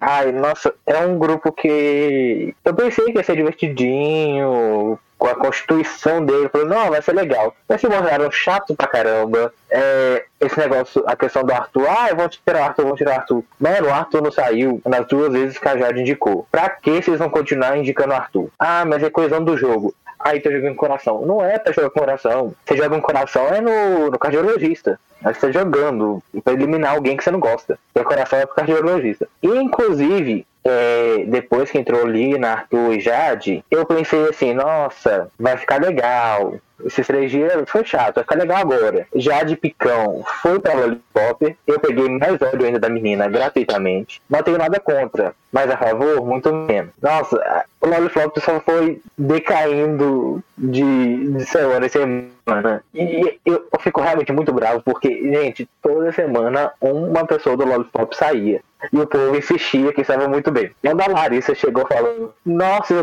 [0.00, 6.24] Ai, nossa, é um grupo que eu pensei que ia ser divertidinho, com a constituição
[6.24, 7.54] dele, falei, não, vai ser legal.
[7.68, 9.52] Mas se mostraram chato pra caramba.
[9.70, 13.10] É, esse negócio, a questão do Arthur, ah, eu vou tirar o Arthur, vou tirar
[13.10, 13.44] o Arthur.
[13.58, 16.46] Mano, o Arthur não saiu nas duas vezes que a Jade indicou.
[16.50, 18.48] Pra que vocês vão continuar indicando o Arthur?
[18.58, 19.92] Ah, mas é coesão do jogo.
[20.18, 21.24] Aí tá jogando coração.
[21.24, 22.54] Não é pra jogar com coração.
[22.64, 24.98] Você joga um coração é no, no cardiologista.
[25.24, 27.78] Aí você tá jogando pra eliminar alguém que você não gosta.
[27.94, 29.28] E coração é pro cardiologista.
[29.42, 35.56] E, inclusive, é, depois que entrou Lina, Arthur e Jade, eu pensei assim, nossa, vai
[35.56, 36.54] ficar legal.
[36.84, 39.06] Esses três dias foi chato, vai ficar legal agora.
[39.14, 44.20] Jade Picão foi pra Lollipop, eu peguei mais ódio ainda da menina gratuitamente.
[44.28, 46.90] Não tenho nada contra, mas a favor, muito menos.
[47.00, 52.84] Nossa, o Lollipop só foi decaindo de, de semana em semana.
[52.94, 58.16] E eu, eu fico realmente muito bravo, porque, gente, toda semana uma pessoa do Lollipop
[58.16, 58.60] saía.
[58.92, 60.70] E o povo insistia que estava muito bem.
[60.80, 62.94] Quando a Larissa chegou falando, nossa,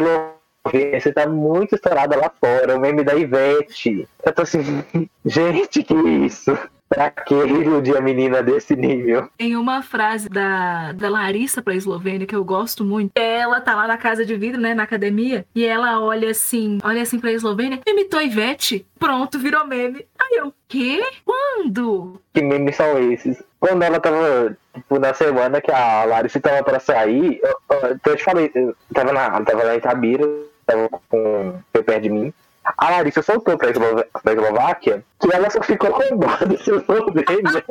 [0.71, 4.08] você tá muito estourada lá fora, o meme da Ivete.
[4.23, 4.84] Eu tô assim,
[5.25, 6.58] gente, que isso?
[6.88, 9.28] Pra que iludir a menina desse nível?
[9.38, 13.12] Tem uma frase da, da Larissa pra Eslovênia que eu gosto muito.
[13.15, 17.01] Ela tá lá na casa de vidro, né, na academia, e ela olha assim, olha
[17.01, 20.06] assim pra Eslovênia, imitou a Ivete, pronto, virou meme.
[20.19, 21.04] Aí eu, quê?
[21.25, 22.21] Quando?
[22.34, 23.41] Que memes são esses?
[23.60, 28.15] Quando ela tava, tipo, na semana que a Larissa tava pra sair, eu, eu, eu
[28.15, 30.23] te falei, eu tava, na, tava lá em Tabira,
[30.65, 32.34] tava com, foi perto de mim,
[32.78, 36.77] a Larissa soltou pra, Eslo pra Eslováquia que ela só ficou com dó do seu
[36.77, 37.65] Eslovênia.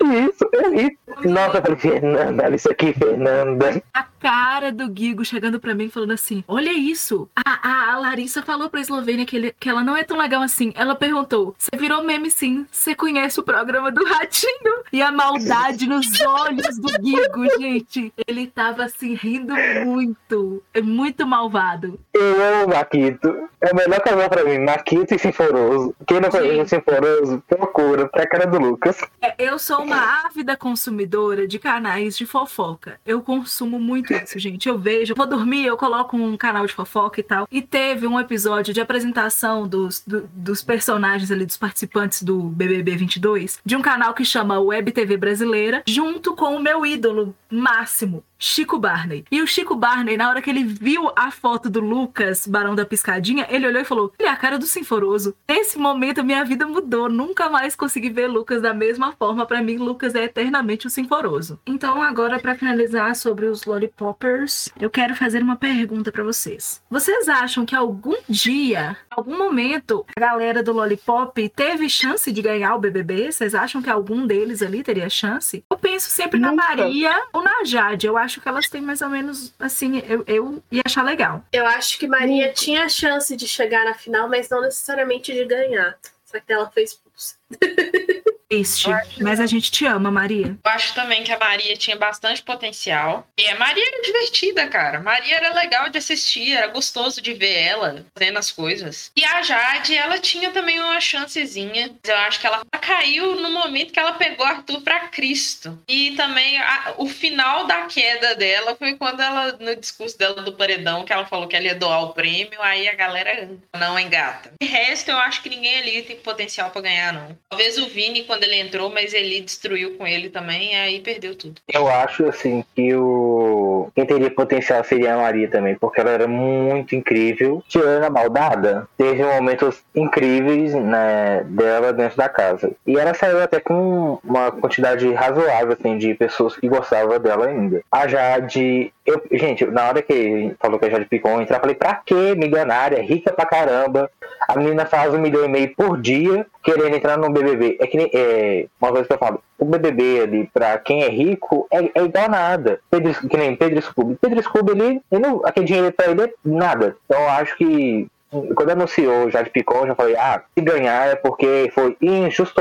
[0.00, 1.28] isso, é isso.
[1.28, 3.82] Nossa, eu falei, Fernanda, olha isso aqui, Fernanda.
[3.92, 7.28] A cara do Guigo chegando pra mim falando assim: Olha isso.
[7.36, 10.42] A, a, a Larissa falou pra Eslovênia que, ele, que ela não é tão legal
[10.42, 10.72] assim.
[10.74, 12.66] Ela perguntou: Você virou meme sim?
[12.72, 14.82] Você conhece o programa do Ratinho?
[14.92, 18.12] E a maldade nos olhos do Guigo, gente.
[18.26, 20.62] Ele tava assim, rindo muito.
[20.72, 22.00] É muito malvado.
[22.14, 23.48] Eu amo Maquito.
[23.60, 25.94] É o melhor canal pra mim, Maquito e Sinforoso.
[26.06, 28.98] Quem não conhece o Sinforoso, procura pra cara do Lucas.
[29.20, 32.98] É, eu sou uma ávida consumidora de canais de fofoca.
[33.04, 34.68] Eu consumo muito isso, gente.
[34.68, 37.46] Eu vejo, vou dormir, eu coloco um canal de fofoca e tal.
[37.50, 42.96] E teve um episódio de apresentação dos, do, dos personagens ali, dos participantes do BBB
[42.96, 48.24] 22, de um canal que chama Web TV Brasileira, junto com o meu ídolo máximo,
[48.38, 49.24] Chico Barney.
[49.30, 52.84] E o Chico Barney, na hora que ele viu a foto do Lucas, Barão da
[52.84, 55.34] Piscadinha, ele olhou e falou: Ele é a cara do Sinforoso.
[55.48, 57.08] Nesse momento, minha vida mudou.
[57.08, 59.46] Nunca mais consegui ver Lucas da mesma forma.
[59.46, 61.58] Para mim, Lucas é eternamente o Sinforoso.
[61.66, 66.82] Então, agora, para finalizar sobre os Lollipoppers, eu quero fazer uma pergunta para vocês.
[66.90, 72.74] Vocês acham que algum dia, algum momento, a galera do Lollipop teve chance de ganhar
[72.74, 73.30] o BBB?
[73.32, 75.64] Vocês acham que algum deles ali teria chance?
[75.70, 76.54] Eu penso sempre Nunca.
[76.54, 78.06] na Maria ou na Jade.
[78.06, 81.44] Eu acho que elas têm mais ou menos assim, eu, eu ia achar legal.
[81.52, 82.54] Eu acho que Maria hum.
[82.54, 85.96] tinha chance de chegar na final, mas não necessariamente de ganhar.
[86.24, 87.36] Só que ela foi expulsa.
[88.54, 90.56] Triste, acho- mas a gente te ama, Maria.
[90.64, 93.26] Eu acho também que a Maria tinha bastante potencial.
[93.38, 95.00] E a Maria era divertida, cara.
[95.00, 99.10] Maria era legal de assistir, era gostoso de ver ela fazendo as coisas.
[99.16, 101.94] E a Jade, ela tinha também uma chancezinha.
[102.04, 105.78] Eu acho que ela caiu no momento que ela pegou Arthur pra Cristo.
[105.88, 110.52] E também a- o final da queda dela foi quando ela, no discurso dela do
[110.52, 114.52] paredão, que ela falou que ela ia doar o prêmio, aí a galera não engata.
[114.60, 117.36] De resto, eu acho que ninguém ali tem potencial pra ganhar, não.
[117.48, 121.60] Talvez o Vini, quando ele entrou, mas ele destruiu com ele também, aí perdeu tudo.
[121.72, 126.26] Eu acho assim que o quem teria potencial seria a Maria também, porque ela era
[126.26, 127.62] muito incrível.
[127.68, 132.72] Tirando a maldada, teve momentos incríveis né, dela dentro da casa.
[132.86, 137.82] E ela saiu até com uma quantidade razoável assim, de pessoas que gostavam dela ainda.
[137.90, 138.92] A Jade.
[139.06, 142.34] Eu, gente, na hora que falou que a Jade Picon entrar, eu falei, pra que
[142.34, 144.10] milionária, rica pra caramba?
[144.48, 147.78] A menina faz um milhão e meio por dia querendo entrar no BBB.
[147.80, 148.10] É que.
[148.12, 149.42] É, uma coisa que eu falo.
[149.58, 152.80] O BBB ali, pra quem é rico, é, é igual nada.
[152.90, 154.16] Pedro, que nem Pedro Scooby.
[154.20, 156.96] Pedro Scooby, ele, ele não, aquele dinheiro pra ele é nada.
[157.04, 158.08] Então eu acho que.
[158.56, 162.60] Quando anunciou já de Picon, já falei, ah, se ganhar é porque foi injusto.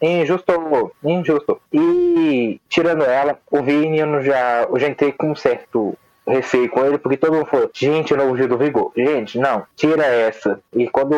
[0.00, 1.60] Injusto, injusto.
[1.72, 5.96] E tirando ela, o Vini eu já, eu já entrei com um certo
[6.28, 8.92] receio com ele, porque todo mundo falou, gente, o novo Gil do Vigor.
[8.96, 10.60] Gente, não, tira essa.
[10.74, 11.14] E quando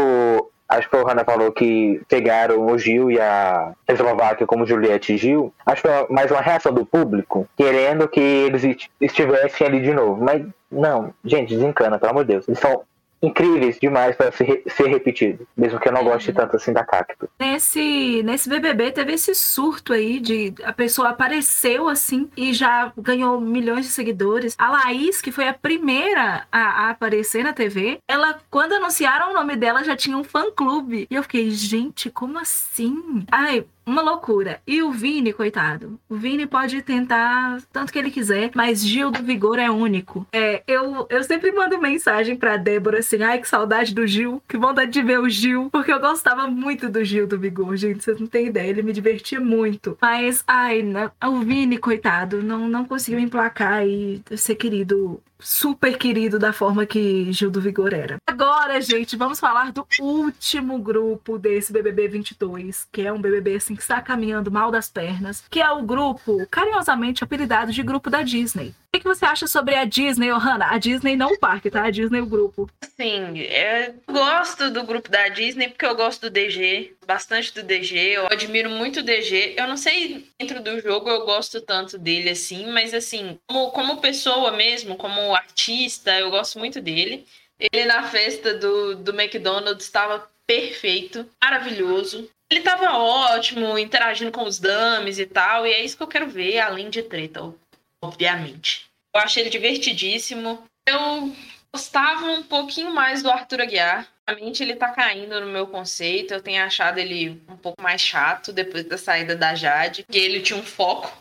[0.68, 5.16] acho que o Hanna falou que pegaram o Gil e a Eslováquia como Juliette e
[5.16, 9.80] Gil, acho que foi mais uma reação do público, querendo que eles est- estivessem ali
[9.80, 10.22] de novo.
[10.22, 12.46] Mas não, gente, desencana, pelo amor de Deus.
[12.46, 12.82] Eles são
[13.22, 17.28] incríveis demais para ser, ser repetido, mesmo que eu não goste tanto assim da Cacto.
[17.38, 23.40] Nesse, nesse BBB teve esse surto aí de a pessoa apareceu assim e já ganhou
[23.40, 24.54] milhões de seguidores.
[24.58, 29.34] A Laís, que foi a primeira a, a aparecer na TV, ela, quando anunciaram o
[29.34, 31.06] nome dela, já tinha um fã-clube.
[31.10, 33.24] E eu fiquei, gente, como assim?
[33.30, 34.60] Ai, uma loucura.
[34.66, 35.98] E o Vini, coitado.
[36.08, 40.26] O Vini pode tentar tanto que ele quiser, mas Gil do Vigor é único.
[40.32, 44.56] É, eu, eu sempre mando mensagem pra Débora assim: ai, que saudade do Gil, que
[44.56, 48.02] vontade de ver o Gil, porque eu gostava muito do Gil do Vigor, gente.
[48.02, 49.96] Vocês não têm ideia, ele me divertia muito.
[50.00, 55.20] Mas, ai, não- o Vini, coitado, não, não conseguiu emplacar e ser querido.
[55.40, 58.16] Super querido da forma que Gil do Vigor era.
[58.26, 63.74] Agora, gente, vamos falar do último grupo desse BBB 22, que é um BBB assim
[63.74, 68.22] que está caminhando mal das pernas, que é o grupo carinhosamente apelidado de grupo da
[68.22, 68.74] Disney.
[68.92, 70.66] O que você acha sobre a Disney, Ohana?
[70.66, 71.84] A Disney não o parque, tá?
[71.84, 72.68] A Disney o grupo.
[72.82, 77.98] Assim, eu gosto do grupo da Disney porque eu gosto do DG, bastante do DG,
[77.98, 79.54] eu admiro muito o DG.
[79.56, 84.00] Eu não sei, dentro do jogo eu gosto tanto dele assim, mas assim, como, como
[84.00, 87.26] pessoa mesmo, como artista, eu gosto muito dele.
[87.58, 92.30] Ele na festa do, do McDonald's estava perfeito, maravilhoso.
[92.48, 96.28] Ele estava ótimo, interagindo com os dames e tal, e é isso que eu quero
[96.28, 97.52] ver, além de treta,
[98.00, 98.86] obviamente.
[99.12, 100.62] Eu achei ele divertidíssimo.
[100.86, 101.34] Eu
[101.74, 104.06] gostava um pouquinho mais do Arthur Aguiar.
[104.30, 106.32] Realmente ele tá caindo no meu conceito.
[106.32, 110.40] Eu tenho achado ele um pouco mais chato depois da saída da Jade, porque ele
[110.40, 111.12] tinha um foco.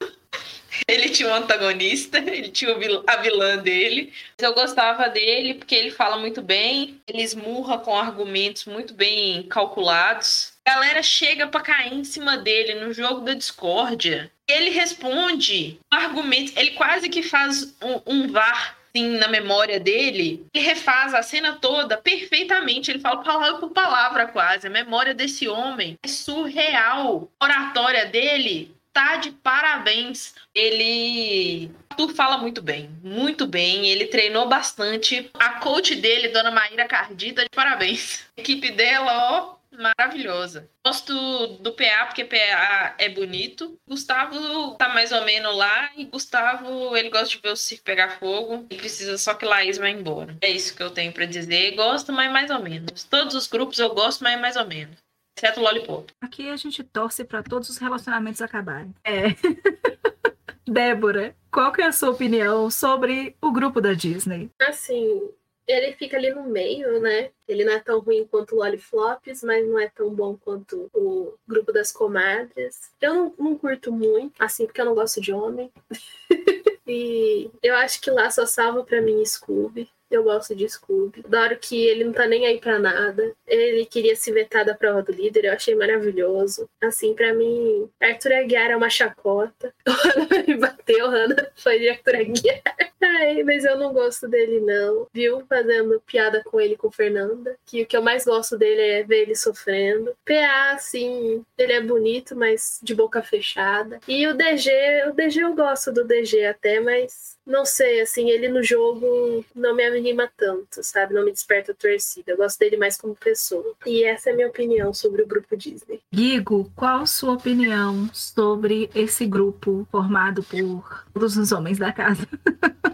[0.88, 2.74] ele tinha um antagonista, ele tinha
[3.06, 4.14] a vilã dele.
[4.38, 9.42] Mas eu gostava dele porque ele fala muito bem, ele esmurra com argumentos muito bem
[9.42, 10.54] calculados.
[10.66, 14.32] A galera chega pra cair em cima dele no jogo da discórdia.
[14.48, 20.64] Ele responde argumentos, ele quase que faz um, um VAR assim, na memória dele, ele
[20.64, 22.90] refaz a cena toda perfeitamente.
[22.90, 24.66] Ele fala palavra por palavra, quase.
[24.66, 27.28] A memória desse homem é surreal.
[27.40, 30.34] A oratória dele tá de parabéns.
[30.54, 31.70] Ele.
[31.96, 33.88] Tu fala muito bem, muito bem.
[33.88, 35.30] Ele treinou bastante.
[35.34, 38.24] A coach dele, Dona Maíra Cardita, de parabéns.
[38.36, 40.68] A equipe dela, ó, maravilhosa.
[40.84, 41.14] Gosto
[41.58, 43.78] do PA porque PA é bonito.
[43.88, 48.18] Gustavo tá mais ou menos lá e Gustavo, ele gosta de ver o circo pegar
[48.18, 50.36] fogo e precisa só que Laís vá embora.
[50.40, 51.74] É isso que eu tenho pra dizer.
[51.74, 53.04] Gosto, mas mais ou menos.
[53.04, 54.96] Todos os grupos eu gosto, mas mais ou menos.
[55.36, 56.12] Exceto o Lollipop.
[56.20, 58.94] Aqui a gente torce pra todos os relacionamentos acabarem.
[59.04, 59.34] É.
[60.66, 64.50] Débora, qual que é a sua opinião sobre o grupo da Disney?
[64.62, 65.28] Assim,
[65.66, 67.30] ele fica ali no meio, né?
[67.48, 71.34] Ele não é tão ruim quanto o Lollipops, mas não é tão bom quanto o
[71.46, 72.92] grupo das comadres.
[73.00, 75.70] Eu não, não curto muito, assim, porque eu não gosto de homem.
[76.86, 79.88] e eu acho que lá só salva pra mim Scooby.
[80.10, 81.24] Eu gosto de Scooby.
[81.24, 83.34] Adoro que ele não tá nem aí pra nada.
[83.46, 86.68] Ele queria se vetar da prova do líder, eu achei maravilhoso.
[86.80, 89.74] Assim, pra mim, Arthur Aguiar é uma chacota.
[89.86, 92.62] O Hannah me bateu, Hannah foi de Arthur Aguiar.
[93.04, 95.06] Ai, mas eu não gosto dele, não.
[95.12, 95.44] Viu?
[95.46, 97.56] Fazendo piada com ele com Fernanda.
[97.66, 100.16] Que o que eu mais gosto dele é ver ele sofrendo.
[100.24, 104.00] PA, assim, ele é bonito, mas de boca fechada.
[104.08, 104.70] E o DG,
[105.08, 109.74] o DG eu gosto do DG até, mas não sei, assim, ele no jogo não
[109.74, 111.12] me anima tanto, sabe?
[111.12, 112.32] Não me desperta torcida.
[112.32, 113.74] Eu gosto dele mais como pessoa.
[113.84, 116.00] E essa é a minha opinião sobre o grupo Disney.
[116.12, 122.26] Guigo, qual sua opinião sobre esse grupo formado por todos os homens da casa?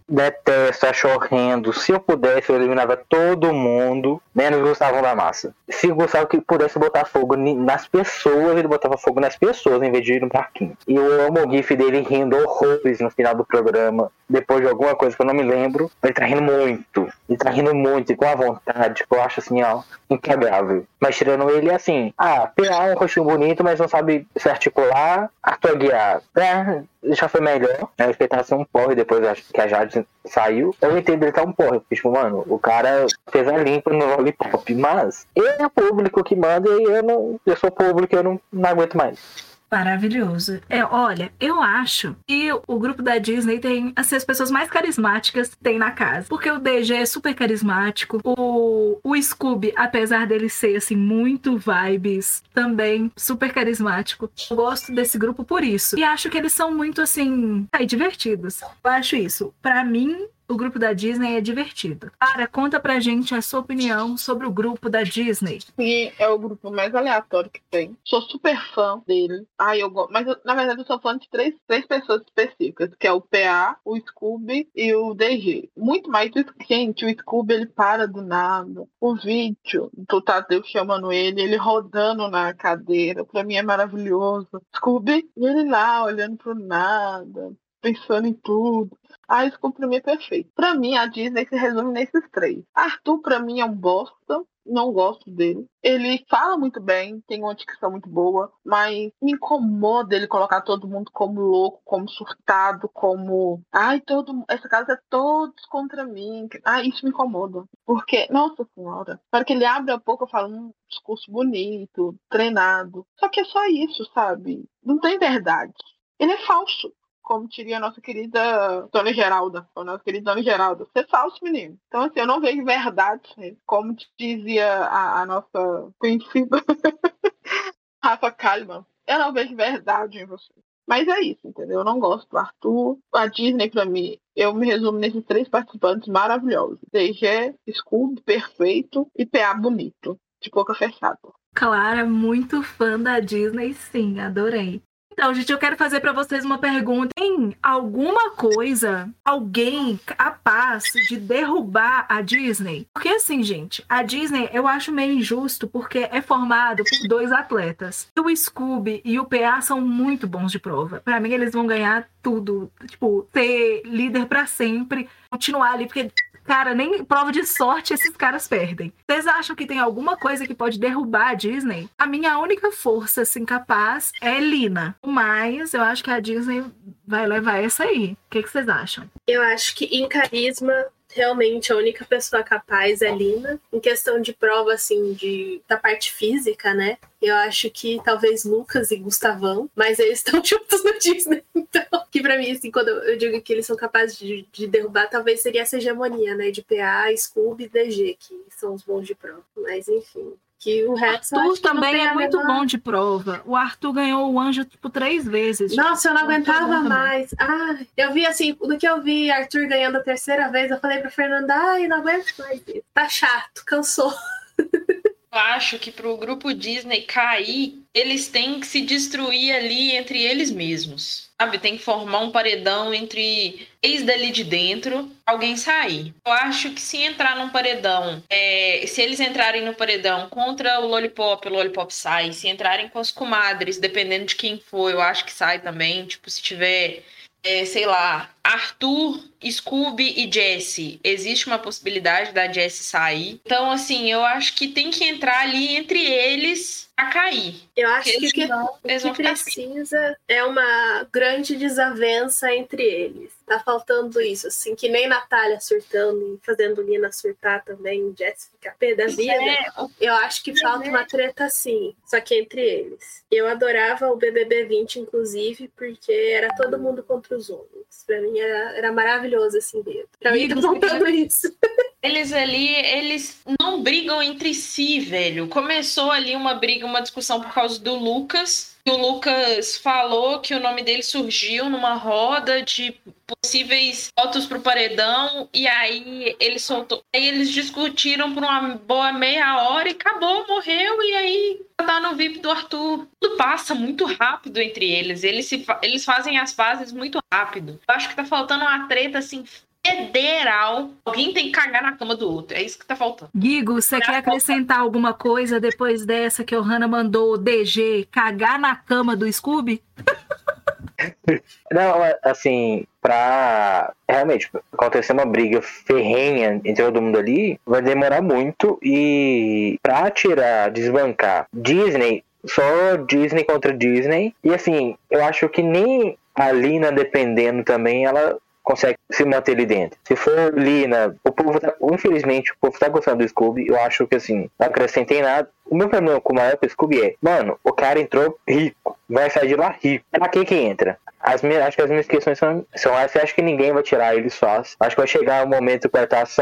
[0.11, 1.71] Detesto, acho horrendo.
[1.71, 5.55] Se eu pudesse, eu eliminava todo mundo, menos o Gustavo da Massa.
[5.69, 9.89] Se o Gustavo que pudesse botar fogo nas pessoas, ele botava fogo nas pessoas em
[9.89, 10.75] vez de ir no parquinho.
[10.85, 14.95] E eu amo o gif dele rindo horrores no final do programa, depois de alguma
[14.95, 15.89] coisa que eu não me lembro.
[16.03, 17.07] Ele tá rindo muito.
[17.29, 20.85] Ele tá rindo muito e com a vontade, que eu acho assim, ó, inquebrável.
[20.99, 25.29] Mas tirando ele, assim, ah, PA é um rostinho bonito, mas não sabe se articular.
[25.41, 28.11] Arthur Guiar, é, já foi melhor, né?
[28.43, 30.75] Ser um porre depois que a Jade saiu.
[30.81, 34.73] Eu entendo ele tá um porque, tipo, mano, o cara fez a limpa no Lollipop,
[34.75, 37.39] mas ele é público que manda e eu não.
[37.45, 39.50] Eu sou público eu não, não aguento mais.
[39.71, 40.59] Maravilhoso.
[40.69, 45.49] É, olha, eu acho que o grupo da Disney tem assim, as pessoas mais carismáticas
[45.49, 46.27] que tem na casa.
[46.27, 48.19] Porque o DG é super carismático.
[48.23, 54.29] O, o Scooby, apesar dele ser assim, muito vibes, também super carismático.
[54.49, 55.97] Eu gosto desse grupo por isso.
[55.97, 58.61] E acho que eles são muito assim, aí, divertidos.
[58.61, 59.53] Eu acho isso.
[59.61, 62.11] Para mim, o grupo da Disney é divertido.
[62.19, 65.59] Cara, conta pra gente a sua opinião sobre o grupo da Disney.
[65.59, 67.95] Sim, é o grupo mais aleatório que tem.
[68.03, 69.45] Sou super fã dele.
[69.57, 70.11] Ai, eu gosto.
[70.11, 73.77] Mas, na verdade, eu sou fã de três, três pessoas específicas, que é o PA,
[73.85, 75.69] o Scooby e o DG.
[75.75, 78.87] Muito mais do Gente, o Scooby, ele para do nada.
[78.99, 84.47] O vídeo do Tadeu chamando ele, ele rodando na cadeira, pra mim é maravilhoso.
[84.75, 88.97] Scooby, ele lá, olhando pro nada, pensando em tudo.
[89.27, 89.43] Ah,
[89.75, 90.51] pra mim é perfeito.
[90.53, 92.63] Pra mim, a Disney se resume nesses três.
[92.73, 94.43] Arthur, pra mim, é um bosta.
[94.63, 95.65] Não gosto dele.
[95.81, 100.87] Ele fala muito bem, tem uma dicção muito boa, mas me incomoda ele colocar todo
[100.87, 103.63] mundo como louco, como surtado, como.
[103.71, 106.47] Ai, todo essa casa é todos contra mim.
[106.63, 107.63] Ah, isso me incomoda.
[107.85, 113.03] Porque, nossa senhora, para que ele abre a boca, eu falo um discurso bonito, treinado.
[113.19, 114.63] Só que é só isso, sabe?
[114.83, 115.73] Não tem verdade.
[116.19, 120.85] Ele é falso como diria a nossa querida Dona Geralda, a nossa querida Dona Geralda.
[120.85, 121.77] Você é falso, menino.
[121.87, 126.57] Então, assim, eu não vejo verdade, como dizia a, a nossa conhecida
[128.03, 128.85] Rafa Kalimann.
[129.07, 130.53] Eu não vejo verdade em você.
[130.87, 131.79] Mas é isso, entendeu?
[131.79, 132.97] Eu não gosto do Arthur.
[133.13, 136.79] A Disney, pra mim, eu me resumo nesses três participantes maravilhosos.
[136.91, 141.17] DG, Scooby, perfeito e PA bonito, de boca fechada.
[141.53, 144.81] Clara, muito fã da Disney, sim, adorei.
[145.11, 147.09] Então, gente, eu quero fazer para vocês uma pergunta.
[147.15, 152.87] Tem alguma coisa, alguém capaz de derrubar a Disney?
[152.93, 158.09] Porque assim, gente, a Disney eu acho meio injusto porque é formado por dois atletas.
[158.17, 161.01] O Scooby e o PA são muito bons de prova.
[161.03, 162.71] Para mim, eles vão ganhar tudo.
[162.87, 166.09] Tipo, ser líder para sempre, continuar ali, porque
[166.51, 168.91] Cara, nem prova de sorte esses caras perdem.
[169.09, 171.87] Vocês acham que tem alguma coisa que pode derrubar a Disney?
[171.97, 174.93] A minha única força, assim, capaz é Lina.
[175.01, 176.61] Mas eu acho que a Disney
[177.07, 178.17] vai levar essa aí.
[178.27, 179.09] O que, vocês acham?
[179.25, 180.73] Eu acho que em carisma
[181.13, 183.59] realmente a única pessoa capaz é Lina.
[183.71, 186.97] Em questão de prova, assim, de, da parte física, né?
[187.21, 191.43] Eu acho que talvez Lucas e Gustavão, mas eles estão juntos no Disney.
[191.73, 195.09] Então, que pra mim, assim, quando eu digo que eles são capazes de, de derrubar,
[195.09, 196.51] talvez seria essa hegemonia, né?
[196.51, 199.43] De PA, Scooby e DG, que são os bons de prova.
[199.55, 203.41] Mas, enfim, que o resto Arthur também é muito bom de prova.
[203.45, 205.75] O Arthur ganhou o anjo tipo três vezes.
[205.75, 207.33] Nossa, eu não aguentava mais.
[207.39, 210.99] Ah, eu vi assim, do que eu vi Arthur ganhando a terceira vez, eu falei
[210.99, 212.61] pra Fernanda, ai, não aguento mais.
[212.93, 214.13] Tá chato, cansou.
[215.31, 220.51] Acho que para o grupo Disney cair, eles têm que se destruir ali entre eles
[220.51, 221.29] mesmos.
[221.41, 221.57] Sabe?
[221.57, 226.13] Tem que formar um paredão entre ex dali de dentro, alguém sair.
[226.25, 230.87] Eu acho que se entrar num paredão, é, se eles entrarem no paredão contra o
[230.87, 232.33] Lollipop, o Lollipop sai.
[232.33, 236.05] Se entrarem com as comadres, dependendo de quem for, eu acho que sai também.
[236.05, 237.03] Tipo, se tiver
[237.43, 240.99] é, sei lá, Arthur, Scooby e Jesse.
[241.03, 243.41] Existe uma possibilidade da Jesse sair.
[243.45, 247.55] Então, assim, eu acho que tem que entrar ali entre eles a cair.
[247.75, 253.31] Eu acho que, que o que precisa é uma grande desavença entre eles.
[253.47, 258.93] Tá faltando isso, assim, que nem Natália surtando e fazendo Lina surtar também, Jessica pé
[258.93, 259.33] da vida.
[259.33, 259.65] É.
[259.99, 263.23] Eu acho que falta uma treta assim, só que entre eles.
[263.31, 268.03] Eu adorava o BBB 20, inclusive, porque era todo mundo contra os homens.
[268.05, 270.09] Pra mim era, era maravilhoso esse enredo.
[270.19, 271.53] Pra mim tá faltando isso.
[272.01, 275.47] Eles ali, eles não brigam entre si, velho.
[275.47, 278.70] Começou ali uma briga, uma discussão por causa do Lucas.
[278.87, 282.95] O Lucas falou que o nome dele surgiu numa roda de
[283.27, 287.03] possíveis votos pro paredão e aí ele soltou.
[287.15, 292.15] Aí eles discutiram por uma boa meia hora e acabou, morreu e aí tá no
[292.15, 293.07] VIP do Arthur.
[293.19, 295.23] Tudo passa muito rápido entre eles.
[295.23, 297.79] Eles, se, eles fazem as fases muito rápido.
[297.87, 299.43] Eu acho que tá faltando uma treta assim
[299.85, 300.91] federal.
[301.03, 302.55] Alguém tem que cagar na cama do outro.
[302.55, 303.31] É isso que tá faltando.
[303.35, 308.59] Guigo, você quer acrescentar alguma coisa depois dessa que o Hanna mandou o DG cagar
[308.59, 309.81] na cama do Scooby?
[311.71, 318.77] Não, assim, pra realmente acontecer uma briga ferrenha entre todo mundo ali, vai demorar muito
[318.83, 324.35] e pra tirar, desbancar Disney, só Disney contra Disney.
[324.43, 329.65] E assim, eu acho que nem a Lina dependendo também, ela consegue se manter ali
[329.65, 329.99] dentro.
[330.05, 334.07] Se for Lina, o povo tá, infelizmente, o povo tá gostando do Scooby, eu acho
[334.07, 335.49] que assim, não acrescentem nada.
[335.71, 339.47] O meu problema com o maior Scooby é, mano, o cara entrou rico, vai sair
[339.47, 340.03] de lá rico.
[340.11, 340.99] Pra quem que entra?
[341.21, 343.23] As minhas, acho que as minhas questões são, são essas.
[343.23, 344.75] Acho que ninguém vai tirar eles fácil.
[344.79, 346.41] Acho que vai chegar um momento que vai estar só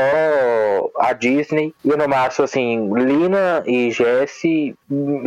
[0.98, 4.74] a Disney e no máximo, assim, Lina e Jesse,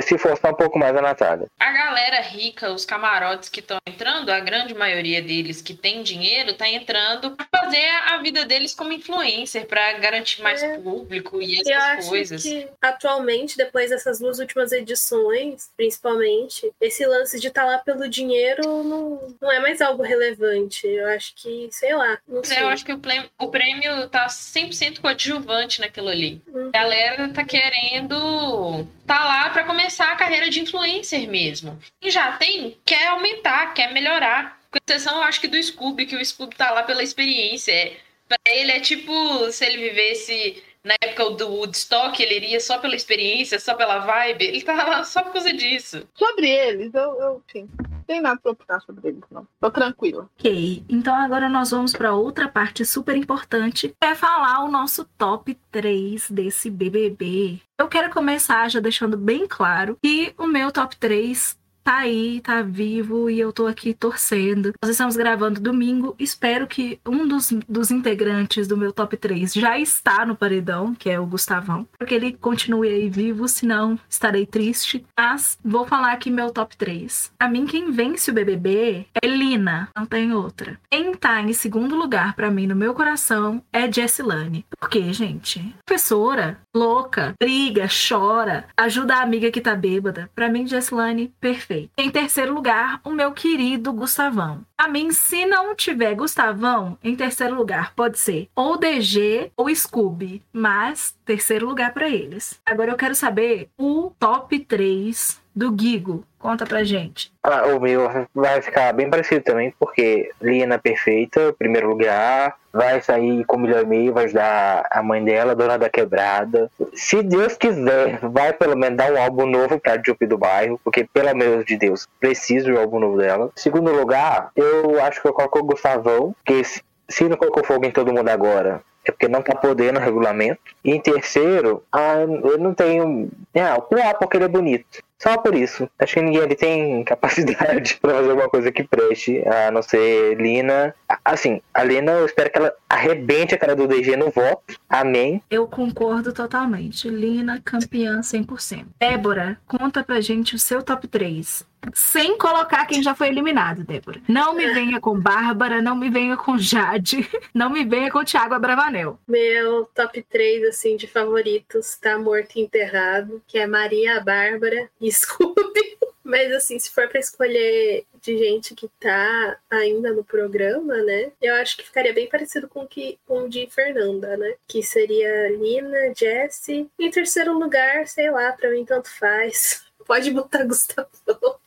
[0.01, 1.47] se forçar um pouco mais a Natália.
[1.61, 6.55] A galera rica, os camarotes que estão entrando, a grande maioria deles que tem dinheiro,
[6.55, 10.79] tá entrando pra fazer a vida deles como influencer, para garantir mais é.
[10.79, 12.43] público e essas Eu acho coisas.
[12.43, 18.09] Que, atualmente, depois dessas duas últimas edições, principalmente, esse lance de estar tá lá pelo
[18.09, 20.87] dinheiro não não é mais algo relevante.
[20.87, 22.19] Eu acho que, sei lá.
[22.27, 22.63] Não sei.
[22.63, 26.43] Eu acho que o prêmio, o prêmio tá 100% coadjuvante naquilo ali.
[26.47, 26.69] Uhum.
[26.69, 31.79] A galera tá querendo tá lá para começar a carreira de influencer mesmo.
[32.01, 34.61] E já tem, quer aumentar, quer melhorar.
[34.71, 37.73] Com exceção, eu acho que do Scooby, que o Scooby tá lá pela experiência.
[37.73, 37.97] É,
[38.29, 42.97] pra ele é tipo se ele vivesse na época do Woodstock, ele iria só pela
[42.97, 44.45] experiência, só pela vibe.
[44.45, 46.07] Ele tá lá só por causa disso.
[46.15, 47.69] Sobre eles, eu, eu sim
[48.13, 49.47] tem nada pra opinar sobre eles, não.
[49.59, 50.29] Tô tranquila.
[50.39, 55.05] Ok, então agora nós vamos para outra parte super importante, que é falar o nosso
[55.17, 57.61] top 3 desse BBB.
[57.79, 62.63] Eu quero começar já deixando bem claro que o meu top 3 tá aí, tá
[62.63, 64.73] vivo e eu tô aqui torcendo.
[64.83, 66.15] Nós estamos gravando domingo.
[66.19, 71.11] Espero que um dos, dos integrantes do meu top 3 já está no paredão, que
[71.11, 75.05] é o Gustavão, porque ele continue aí vivo, senão estarei triste.
[75.19, 77.33] Mas vou falar aqui meu top 3.
[77.39, 80.79] A mim, quem vence o BBB é Lina, não tem outra.
[80.91, 84.65] Quem tá em segundo lugar para mim no meu coração é Jessilane.
[84.79, 85.75] Por quê, gente?
[85.85, 90.31] Professora, louca, briga, chora, ajuda a amiga que tá bêbada.
[90.35, 94.65] Pra mim, Jessilane, perfeita Em terceiro lugar, o meu querido Gustavão.
[94.77, 100.43] A mim, se não tiver Gustavão, em terceiro lugar pode ser ou DG ou Scooby,
[100.53, 102.61] mas terceiro lugar para eles.
[102.65, 106.25] Agora eu quero saber o top 3 do Gigo.
[106.39, 107.33] Conta pra gente.
[107.43, 113.45] Ah, o meu vai ficar bem parecido também, porque Lina perfeita, primeiro lugar, vai sair
[113.45, 116.69] com um milhão e meio, vai ajudar a mãe dela, dona da quebrada.
[116.95, 121.05] Se Deus quiser, vai pelo menos dar um álbum novo pra Jupe do bairro, porque
[121.05, 123.51] pelo amor de Deus, preciso do álbum novo dela.
[123.55, 127.93] Segundo lugar, eu acho que eu coloco o Gustavão, que se não colocou fogo em
[127.93, 130.61] todo mundo agora, é porque não tá podendo o regulamento.
[130.85, 133.31] E em terceiro, ah, eu não tenho.
[133.55, 135.03] Ah, o Puá porque ele é bonito.
[135.23, 135.89] Só por isso.
[135.99, 140.35] Acho que ninguém ali tem capacidade para fazer alguma coisa que preste, a não ser
[140.37, 140.95] Lina.
[141.25, 144.75] Assim, a Lina, eu espero que ela arrebente a cara do DG no voto.
[144.89, 145.41] Amém.
[145.49, 147.09] Eu concordo totalmente.
[147.09, 148.87] Lina, campeã 100%.
[148.99, 154.21] Débora, conta pra gente o seu top 3 sem colocar quem já foi eliminado, Débora.
[154.29, 158.55] Não me venha com Bárbara, não me venha com Jade, não me venha com Thiago
[158.55, 159.19] Abravanel.
[159.27, 165.11] Meu top 3, assim, de favoritos tá morto e enterrado, que é Maria, Bárbara e
[165.13, 165.99] Scooby.
[166.25, 171.33] Mas assim, se for para escolher de gente que tá ainda no programa, né?
[171.41, 174.55] Eu acho que ficaria bem parecido com, que, com o de Fernanda, né?
[174.69, 176.89] Que seria Lina, Jessie.
[176.99, 179.85] Em terceiro lugar, sei lá, pra mim tanto faz.
[180.07, 181.09] Pode botar Gustavo.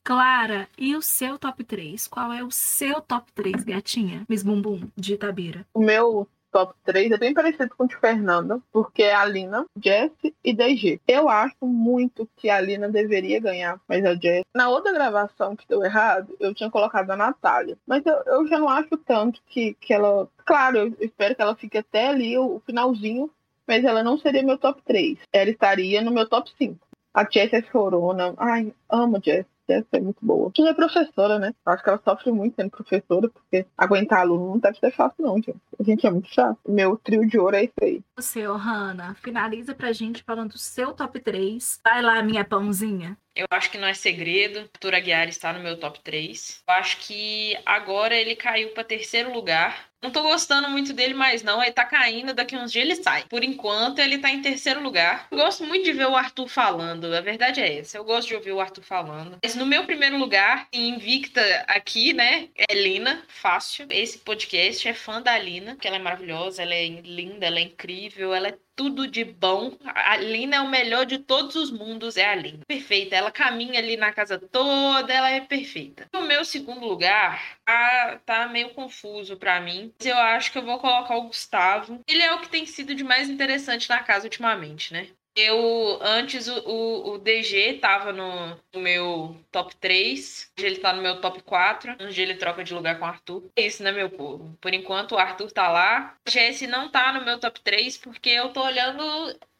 [0.03, 2.07] Clara, e o seu top 3?
[2.07, 4.23] Qual é o seu top 3, gatinha?
[4.29, 5.65] Miss Bumbum, de Itabira.
[5.73, 9.65] O meu top 3 é bem parecido com o de Fernanda, porque é a Lina,
[9.83, 11.01] Jess e DG.
[11.05, 14.45] Eu acho muito que a Lina deveria ganhar, mas a Jess.
[14.55, 17.77] Na outra gravação que deu errado, eu tinha colocado a Natália.
[17.85, 20.29] Mas eu, eu já não acho tanto que, que ela.
[20.45, 23.29] Claro, eu espero que ela fique até ali o, o finalzinho,
[23.67, 25.17] mas ela não seria meu top 3.
[25.33, 26.84] Ela estaria no meu top 5.
[27.15, 28.33] A Jess é chorona.
[28.37, 29.45] Ai, amo Jess.
[29.67, 30.51] Deve ser muito boa.
[30.53, 31.51] Que é professora, né?
[31.65, 35.25] Eu acho que ela sofre muito sendo professora, porque aguentar aluno não deve ser fácil,
[35.25, 35.59] não, gente.
[35.79, 36.59] A gente é muito chato.
[36.67, 38.03] Meu trio de ouro é esse aí.
[38.15, 41.79] Você, Ohana, finaliza pra gente falando do seu top 3.
[41.83, 43.17] Vai lá, minha pãozinha.
[43.35, 44.69] Eu acho que não é segredo.
[44.73, 46.63] Arthur Aguiar está no meu top 3.
[46.67, 49.89] Eu acho que agora ele caiu para terceiro lugar.
[50.01, 51.61] Não tô gostando muito dele mais, não.
[51.61, 53.25] Ele tá caindo, daqui uns dias ele sai.
[53.27, 55.27] Por enquanto, ele tá em terceiro lugar.
[55.31, 57.13] Eu gosto muito de ver o Arthur falando.
[57.13, 57.97] A verdade é essa.
[57.97, 59.39] Eu gosto de ouvir o Arthur falando.
[59.43, 62.49] Mas no meu primeiro lugar, invicta aqui, né?
[62.55, 63.23] É Lina.
[63.27, 63.87] Fácil.
[63.89, 67.63] Esse podcast é fã da Lina, porque ela é maravilhosa, ela é linda, ela é
[67.63, 69.77] incrível, ela é tudo de bom.
[69.85, 72.59] A Lina é o melhor de todos os mundos, é a Lina.
[72.67, 73.15] Perfeita.
[73.15, 76.07] Ela caminha ali na casa toda, ela é perfeita.
[76.13, 79.93] No meu segundo lugar, tá, tá meio confuso para mim.
[79.99, 82.01] Mas eu acho que eu vou colocar o Gustavo.
[82.07, 85.07] Ele é o que tem sido de mais interessante na casa ultimamente, né?
[85.35, 90.51] Eu, antes, o, o, o DG tava no, no, meu top 3.
[90.57, 91.97] Hoje ele tá no meu top 4.
[92.01, 93.43] Hoje ele troca de lugar com o Arthur.
[93.55, 94.57] É isso, né, meu povo?
[94.61, 96.15] Por enquanto, o Arthur tá lá.
[96.25, 99.03] O Jesse não tá no meu top 3 porque eu tô olhando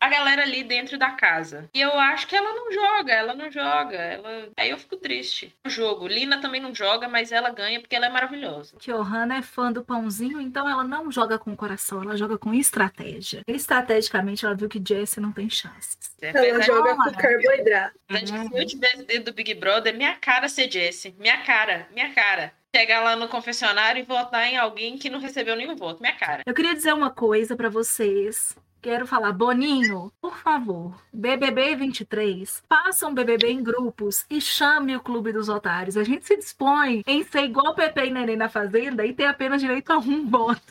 [0.06, 1.70] a galera ali dentro da casa.
[1.74, 3.97] E eu acho que ela não joga, ela não joga.
[3.97, 4.49] Ela...
[4.56, 5.53] Aí eu fico triste.
[5.66, 6.08] O jogo.
[6.08, 8.78] Lina também não joga, mas ela ganha porque ela é maravilhosa.
[8.80, 12.53] Johanna é fã do pãozinho, então ela não joga com o coração, ela joga com
[12.53, 13.41] estratégia.
[13.47, 15.97] Estrategicamente, ela viu que Jessie não tem chances.
[16.22, 17.99] É, ela joga com carboidrato.
[18.12, 18.49] Uhum.
[18.49, 21.16] Se eu tivesse dentro do Big Brother, minha cara ser Jessie.
[21.18, 25.56] Minha cara, minha cara chegar lá no confessionário e votar em alguém que não recebeu
[25.56, 26.01] nenhum voto.
[26.01, 26.43] Minha cara.
[26.45, 28.53] Eu queria dizer uma coisa para vocês
[28.86, 35.00] Quero falar, Boninho, por favor, BBB 23, faça um BBB em grupos e chame o
[35.00, 35.98] Clube dos Otários.
[35.98, 39.60] A gente se dispõe em ser igual Pepe e Neném na Fazenda e ter apenas
[39.60, 40.62] direito a um voto.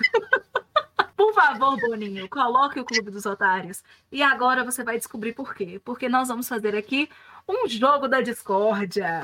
[1.17, 3.83] Por favor, Boninho, coloque o Clube dos Otários.
[4.13, 5.81] E agora você vai descobrir por quê.
[5.85, 7.09] Porque nós vamos fazer aqui
[7.49, 9.23] um jogo da discórdia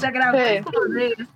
[0.00, 0.62] já gravou é.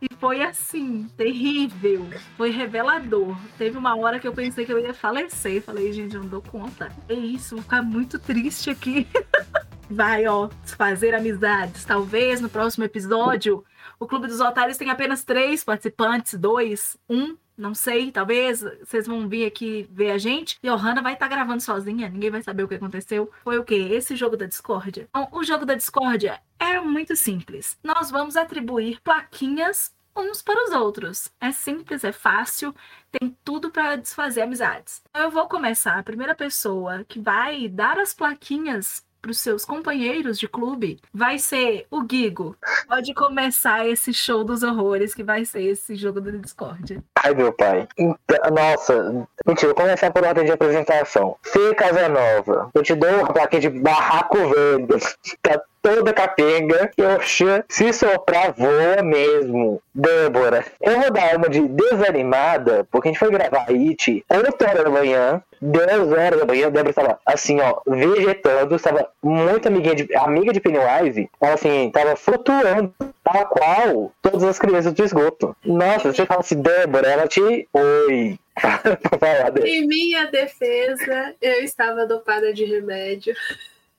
[0.01, 2.09] e foi assim, terrível.
[2.37, 3.37] Foi revelador.
[3.59, 5.63] Teve uma hora que eu pensei que eu ia falecer.
[5.63, 6.91] Falei, gente, eu não dou conta.
[7.09, 9.07] É isso, vou ficar muito triste aqui.
[9.91, 11.85] Vai, ó, fazer amizades.
[11.85, 13.65] Talvez no próximo episódio
[13.99, 19.29] o Clube dos Otários tem apenas três participantes, dois, um não sei, talvez vocês vão
[19.29, 20.59] vir aqui ver a gente.
[20.63, 23.31] E a Ohana vai estar tá gravando sozinha, ninguém vai saber o que aconteceu.
[23.43, 23.75] Foi o quê?
[23.75, 25.07] Esse jogo da discórdia.
[25.09, 27.79] Então, o jogo da discórdia é muito simples.
[27.83, 31.33] Nós vamos atribuir plaquinhas uns para os outros.
[31.41, 32.75] É simples, é fácil,
[33.11, 35.03] tem tudo para desfazer amizades.
[35.11, 35.99] Então, eu vou começar.
[35.99, 41.39] A primeira pessoa que vai dar as plaquinhas para os seus companheiros de clube vai
[41.39, 42.55] ser o Gigo.
[42.87, 47.03] Pode começar esse show dos horrores que vai ser esse jogo do Discord.
[47.25, 47.89] Ai, meu pai.
[47.97, 51.37] Então, nossa, mentira, vou começar por ordem de apresentação.
[51.43, 54.95] Fê Casanova, eu te dou uma plaquinha de barraco verde.
[55.43, 56.91] Tá toda capenga.
[57.17, 59.83] Oxa, se soprar, voa mesmo.
[59.95, 64.85] Débora, eu vou dar uma de desanimada, porque a gente foi gravar It 8 horas
[64.85, 65.43] da manhã.
[65.61, 70.53] 10 horas da manhã, a Débora estava assim, ó, vegetando, estava muito amiguinha de, amiga
[70.53, 71.29] de Pennywise.
[71.41, 75.55] Ela assim, estava flutuando, tal qual todas as crianças do esgoto.
[75.65, 77.69] Nossa, você fala assim, Débora, ela te.
[77.73, 78.39] Oi.
[79.65, 83.35] em minha defesa, eu estava dopada de remédio.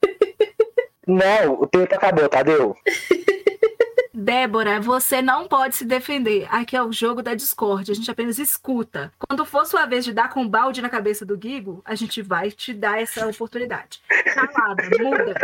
[1.08, 2.76] Não, o tempo acabou, Tadeu.
[4.18, 6.48] Débora, você não pode se defender.
[6.50, 7.92] Aqui é o jogo da discórdia.
[7.92, 9.12] A gente apenas escuta.
[9.20, 12.22] Quando for sua vez de dar com um balde na cabeça do Guigo, a gente
[12.22, 14.02] vai te dar essa oportunidade.
[14.34, 15.36] Calada, muda.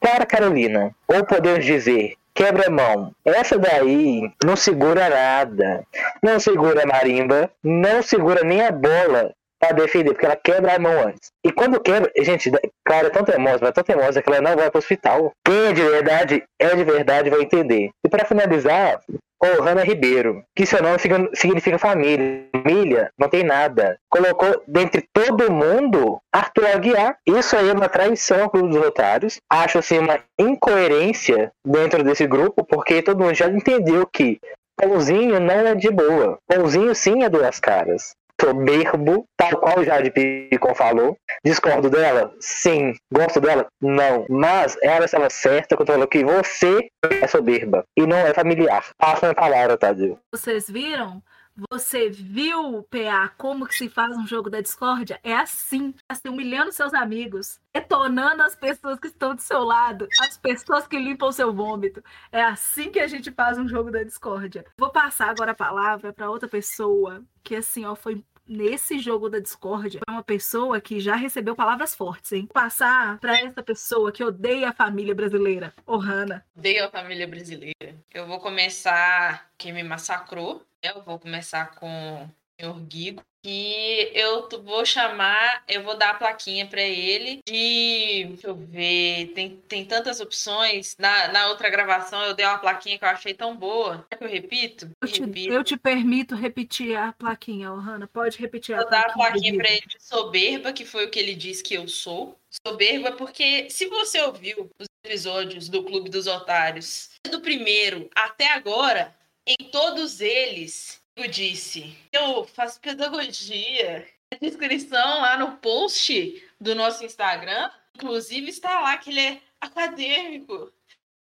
[0.00, 3.14] Para, Carolina, ou podemos dizer, quebra-mão.
[3.24, 5.86] Essa daí não segura nada.
[6.22, 10.78] Não segura a marimba, não segura nem a bola pra defender, porque ela quebra a
[10.78, 11.30] mão antes.
[11.44, 12.50] E quando quebra, gente,
[12.84, 15.32] cara, é tão teimosa, mas é tão teimosa que ela não vai pro hospital.
[15.44, 17.90] Quem é de verdade, é de verdade, vai entender.
[18.04, 19.00] E para finalizar,
[19.40, 20.98] o Hanna Ribeiro, que seu nome
[21.34, 22.48] significa família.
[22.52, 23.96] Família não tem nada.
[24.10, 27.16] Colocou dentre todo mundo Arthur Aguiar.
[27.24, 29.38] Isso aí é uma traição ao Clube dos Otários.
[29.48, 34.40] Acho assim uma incoerência dentro desse grupo, porque todo mundo já entendeu que
[34.76, 36.38] Pãozinho não é de boa.
[36.46, 41.16] Pãozinho sim é duas caras soberbo, tal qual o Jade Picon falou.
[41.44, 42.32] Discordo dela?
[42.40, 42.94] Sim.
[43.12, 43.66] Gosto dela?
[43.80, 44.26] Não.
[44.28, 46.88] Mas ela estava certa quando falou que você
[47.20, 48.84] é soberba e não é familiar.
[48.96, 50.18] Passa a palavra, Tadeu.
[50.32, 51.22] Vocês viram?
[51.70, 55.18] Você viu, PA, como que se faz um jogo da discórdia?
[55.24, 60.38] É assim, assim, humilhando seus amigos, detonando as pessoas que estão do seu lado, as
[60.38, 62.02] pessoas que limpam seu vômito.
[62.30, 64.64] É assim que a gente faz um jogo da discórdia.
[64.78, 69.38] Vou passar agora a palavra para outra pessoa que, assim, ó, foi nesse jogo da
[69.38, 72.48] discórdia é uma pessoa que já recebeu palavras fortes, hein?
[72.52, 76.44] Passar para essa pessoa que odeia a família brasileira, Ohana.
[76.56, 77.94] Odeio a família brasileira.
[78.12, 80.62] Eu vou começar quem me massacrou.
[80.82, 82.28] Eu vou começar com
[82.58, 83.22] senhor Guigo.
[83.46, 88.26] E eu vou chamar, eu vou dar a plaquinha para ele de.
[88.30, 90.96] Deixa eu ver, tem, tem tantas opções.
[90.98, 94.04] Na, na outra gravação eu dei uma plaquinha que eu achei tão boa.
[94.10, 94.90] Quer que eu repito?
[95.00, 95.52] Eu te, repito.
[95.52, 98.08] eu te permito repetir a plaquinha, Ohana.
[98.08, 99.02] Pode repetir a plaquinha.
[99.02, 101.74] Vou dar a plaquinha para ele de soberba, que foi o que ele disse que
[101.74, 102.36] eu sou.
[102.66, 109.14] Soberba, porque se você ouviu os episódios do Clube dos Otários, do primeiro até agora,
[109.46, 114.06] em todos eles disse, eu faço pedagogia.
[114.30, 120.70] A descrição lá no post do nosso Instagram, inclusive está lá que ele é acadêmico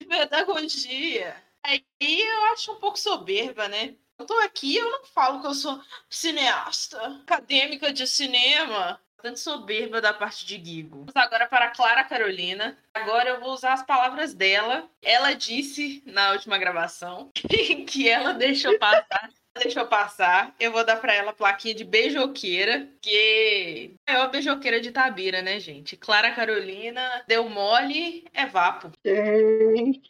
[0.01, 1.37] de pedagogia.
[1.65, 3.95] Aí eu acho um pouco soberba, né?
[4.19, 9.01] Eu tô aqui, eu não falo que eu sou cineasta, acadêmica de cinema.
[9.17, 10.99] Bastante soberba da parte de Guigo.
[10.99, 12.77] Vamos agora para Clara Carolina.
[12.93, 14.91] Agora eu vou usar as palavras dela.
[15.01, 17.31] Ela disse na última gravação
[17.87, 20.55] que ela deixou passar Deixa eu passar.
[20.59, 24.91] Eu vou dar para ela a plaquinha de beijoqueira, que é a maior beijoqueira de
[24.91, 25.97] Tabira, né, gente?
[25.97, 28.91] Clara Carolina, deu mole, é vapo.
[29.05, 30.01] Gente,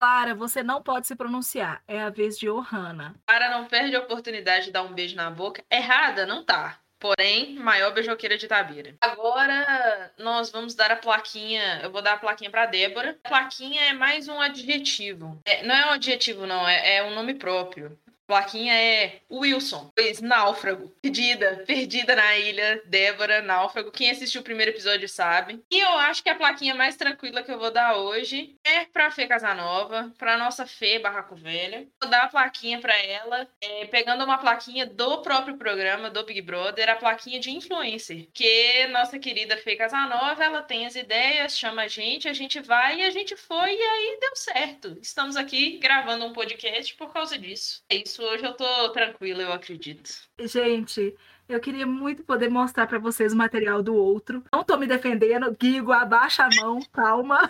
[0.00, 1.82] Clara, você não pode se pronunciar.
[1.86, 3.14] É a vez de Ohana.
[3.26, 5.62] Clara não perde a oportunidade de dar um beijo na boca.
[5.70, 6.80] Errada, não tá.
[6.98, 8.96] Porém, maior beijoqueira de Tabira.
[9.00, 11.80] Agora, nós vamos dar a plaquinha.
[11.82, 13.16] Eu vou dar a plaquinha para Débora.
[13.22, 15.40] A plaquinha é mais um adjetivo.
[15.44, 16.66] É, não é um adjetivo, não.
[16.66, 17.96] É, é um nome próprio
[18.28, 23.90] plaquinha é Wilson, pois náufrago, perdida, perdida na ilha, Débora, náufrago.
[23.90, 25.64] Quem assistiu o primeiro episódio sabe.
[25.70, 29.10] E eu acho que a plaquinha mais tranquila que eu vou dar hoje é pra
[29.10, 31.88] Fê Casanova, pra nossa Fê Barraco Velha.
[32.00, 36.42] Vou dar a plaquinha pra ela, é, pegando uma plaquinha do próprio programa, do Big
[36.42, 38.28] Brother, a plaquinha de influencer.
[38.34, 42.98] Que nossa querida Fê Casanova, ela tem as ideias, chama a gente, a gente vai
[42.98, 44.98] e a gente foi e aí deu certo.
[45.00, 47.82] Estamos aqui gravando um podcast por causa disso.
[47.88, 48.22] É isso isso.
[48.22, 50.10] Hoje eu tô tranquila, eu acredito.
[50.40, 51.14] Gente,
[51.48, 54.42] eu queria muito poder mostrar para vocês o material do outro.
[54.52, 55.56] Não tô me defendendo.
[55.58, 57.48] Guigo, abaixa a mão, calma.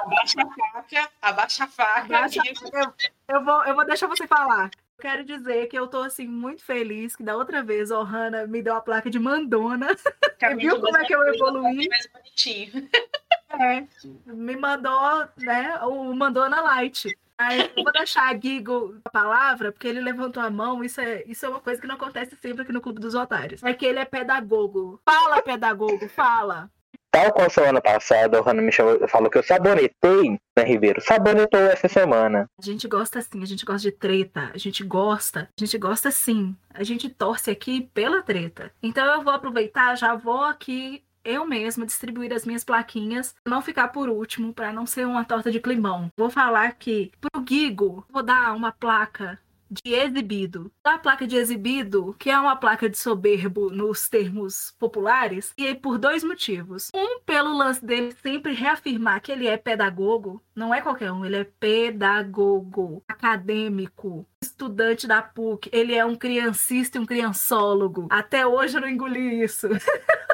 [0.00, 2.16] Abaixa a faca, abaixa a faca.
[2.16, 2.40] Abaixa...
[2.72, 2.94] Eu,
[3.36, 4.70] eu, vou, eu vou deixar você falar.
[5.00, 8.62] Quero dizer que eu tô assim muito feliz que da outra vez a Ohana me
[8.62, 9.88] deu a placa de Mandona.
[10.56, 11.88] Viu como é que eu evoluí?
[11.88, 12.88] Mais bonitinho.
[13.50, 13.84] É,
[14.26, 17.16] me mandou, né, o Mandona Light.
[17.38, 20.84] Aí eu vou deixar a Gigo a palavra, porque ele levantou a mão.
[20.84, 23.62] Isso é, isso é uma coisa que não acontece sempre aqui no Clube dos Otários.
[23.62, 25.00] É que ele é pedagogo.
[25.04, 26.70] Fala, pedagogo, fala.
[27.10, 31.00] Tal qual semana passada, o Rano me chamou, falou que eu sabonetei, né, Ribeiro?
[31.00, 32.50] Sabonetou essa semana.
[32.58, 36.10] A gente gosta sim, a gente gosta de treta, a gente gosta, a gente gosta
[36.10, 36.56] sim.
[36.70, 38.72] A gente torce aqui pela treta.
[38.82, 43.88] Então eu vou aproveitar, já vou aqui eu mesma distribuir as minhas plaquinhas, não ficar
[43.88, 46.08] por último, para não ser uma torta de climão.
[46.16, 49.38] Vou falar que pro Gigo, vou dar uma placa
[49.70, 50.70] de exibido.
[50.84, 55.98] A placa de exibido, que é uma placa de soberbo nos termos populares, e por
[55.98, 56.90] dois motivos.
[56.94, 61.36] Um, pelo lance dele sempre reafirmar que ele é pedagogo, não é qualquer um, ele
[61.36, 68.06] é pedagogo, acadêmico, estudante da PUC, ele é um criancista e um criançólogo.
[68.10, 69.68] Até hoje eu não engoli isso.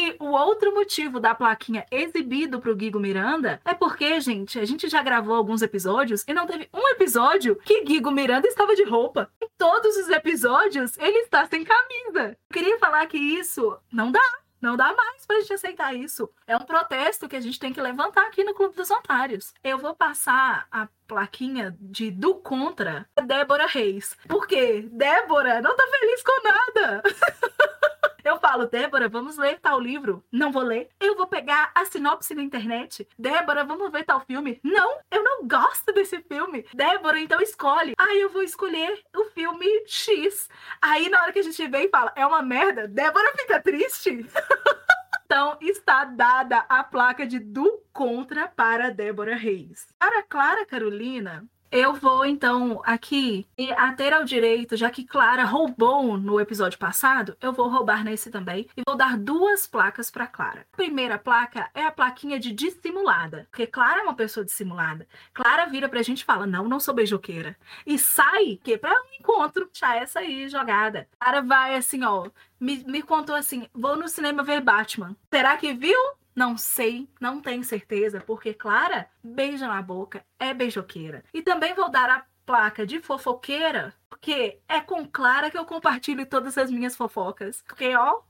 [0.00, 4.88] E o outro motivo da plaquinha exibido pro Guigo Miranda é porque, gente, a gente
[4.88, 9.28] já gravou alguns episódios e não teve um episódio que Guigo Miranda estava de roupa.
[9.42, 12.38] Em todos os episódios, ele está sem camisa.
[12.48, 14.22] Eu queria falar que isso não dá.
[14.60, 16.30] Não dá mais pra gente aceitar isso.
[16.46, 19.52] É um protesto que a gente tem que levantar aqui no Clube dos Otários.
[19.64, 24.16] Eu vou passar a plaquinha de do contra Débora Reis.
[24.28, 24.88] Por quê?
[24.92, 27.02] Débora não tá feliz com nada.
[28.24, 30.24] Eu falo, Débora, vamos ler tal livro.
[30.30, 30.88] Não vou ler.
[31.00, 33.08] Eu vou pegar a sinopse na internet.
[33.18, 34.60] Débora, vamos ver tal filme.
[34.62, 36.64] Não, eu não gosto desse filme.
[36.74, 37.94] Débora, então escolhe.
[37.98, 40.48] Aí eu vou escolher o filme X.
[40.80, 44.26] Aí na hora que a gente vem e fala, é uma merda, Débora fica triste.
[45.30, 49.86] Então, está dada a placa de do contra para Débora Reis.
[49.98, 53.46] Para Clara Carolina, eu vou, então, aqui
[53.76, 58.30] a ter ao direito, já que Clara roubou no episódio passado, eu vou roubar nesse
[58.30, 60.66] também e vou dar duas placas para Clara.
[60.72, 65.06] A primeira placa é a plaquinha de dissimulada, porque Clara é uma pessoa dissimulada.
[65.34, 67.56] Clara vira pra gente e fala: Não, não sou beijoqueira.
[67.86, 71.06] E sai, que para um encontro, já essa aí jogada.
[71.20, 75.14] Clara vai assim, ó, me, me contou assim: Vou no cinema ver Batman.
[75.30, 75.98] Será que viu?
[76.38, 81.24] Não sei, não tenho certeza, porque Clara beija na boca, é beijoqueira.
[81.34, 86.24] E também vou dar a placa de fofoqueira, porque é com Clara que eu compartilho
[86.24, 87.64] todas as minhas fofocas.
[87.66, 88.20] Porque, ó,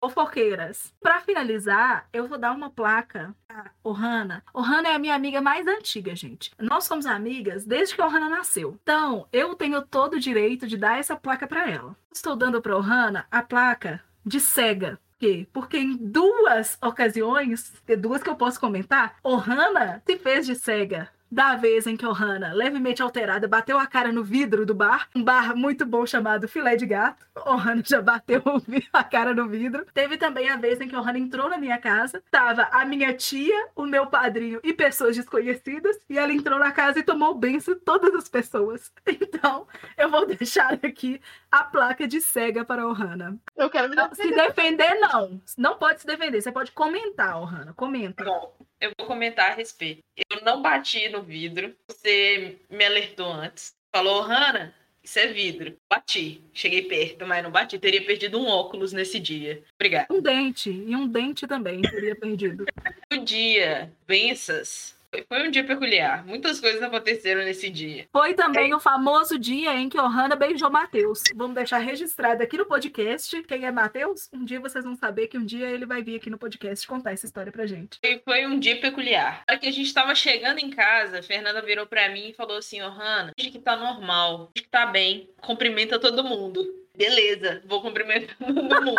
[0.00, 0.94] fofoqueiras.
[1.00, 4.44] Para finalizar, eu vou dar uma placa a Ohana.
[4.54, 6.52] Ohana é a minha amiga mais antiga, gente.
[6.60, 8.78] Nós somos amigas desde que a Ohana nasceu.
[8.80, 11.96] Então, eu tenho todo o direito de dar essa placa para ela.
[12.14, 15.00] Estou dando para Ohana a placa de cega.
[15.18, 15.48] Quê?
[15.52, 21.56] Porque em duas ocasiões, duas que eu posso comentar, Ohana se fez de cega da
[21.56, 25.56] vez em que Ohana, levemente alterada, bateu a cara no vidro do bar, um bar
[25.56, 27.26] muito bom chamado Filé de Gato.
[27.44, 28.42] Ohana já bateu
[28.92, 29.84] a cara no vidro.
[29.92, 33.68] Teve também a vez em que Ohana entrou na minha casa, tava a minha tia,
[33.74, 37.80] o meu padrinho e pessoas desconhecidas, e ela entrou na casa e tomou benção de
[37.80, 38.92] todas as pessoas.
[39.28, 39.66] Então,
[39.98, 41.20] eu vou deixar aqui
[41.60, 43.38] a placa de cega para Ohana.
[43.56, 45.40] Eu quero me Não, se defender, não.
[45.56, 46.40] Não pode se defender.
[46.40, 47.72] Você pode comentar, Ohana.
[47.74, 48.24] Comenta.
[48.24, 50.02] Bom, eu vou comentar a respeito.
[50.30, 51.74] Eu não bati no vidro.
[51.88, 53.74] Você me alertou antes.
[53.94, 55.76] Falou, Hanna, isso é vidro.
[55.88, 56.42] Bati.
[56.52, 57.78] Cheguei perto, mas não bati.
[57.78, 59.62] Teria perdido um óculos nesse dia.
[59.76, 60.08] Obrigada.
[60.10, 60.70] Um dente.
[60.70, 62.64] E um dente também teria perdido.
[63.12, 64.95] O dia, bênçãos.
[65.28, 66.24] Foi- um dia peculiar.
[66.26, 68.06] Muitas coisas aconteceram nesse dia.
[68.12, 71.22] Foi também o famoso dia em que Ohana beijou Matheus.
[71.34, 73.42] Vamos deixar registrado aqui no podcast.
[73.44, 74.28] Quem é Matheus?
[74.32, 77.12] Um dia vocês vão saber que um dia ele vai vir aqui no podcast contar
[77.12, 77.98] essa história pra gente.
[78.04, 79.42] Foi, foi um dia peculiar.
[79.46, 82.56] Na hora que a gente tava chegando em casa, Fernanda virou pra mim e falou
[82.58, 85.28] assim: Ô, Hanna, acho que tá normal, acho que tá bem.
[85.40, 86.64] Cumprimenta todo mundo.
[86.96, 88.96] Beleza, vou cumprimentar todo mundo.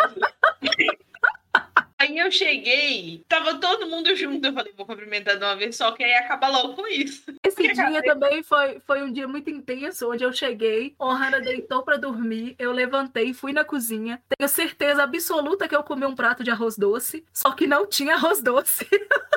[2.28, 4.46] Eu cheguei, tava todo mundo junto.
[4.46, 7.22] Eu falei, vou cumprimentar de uma vez só, que aí acaba logo com isso.
[7.42, 11.40] Esse Que dia acabei- também foi, foi um dia muito intenso, onde eu cheguei, Ohana
[11.40, 14.20] deitou pra dormir, eu levantei, fui na cozinha.
[14.36, 18.14] Tenho certeza absoluta que eu comi um prato de arroz doce, só que não tinha
[18.16, 18.86] arroz doce.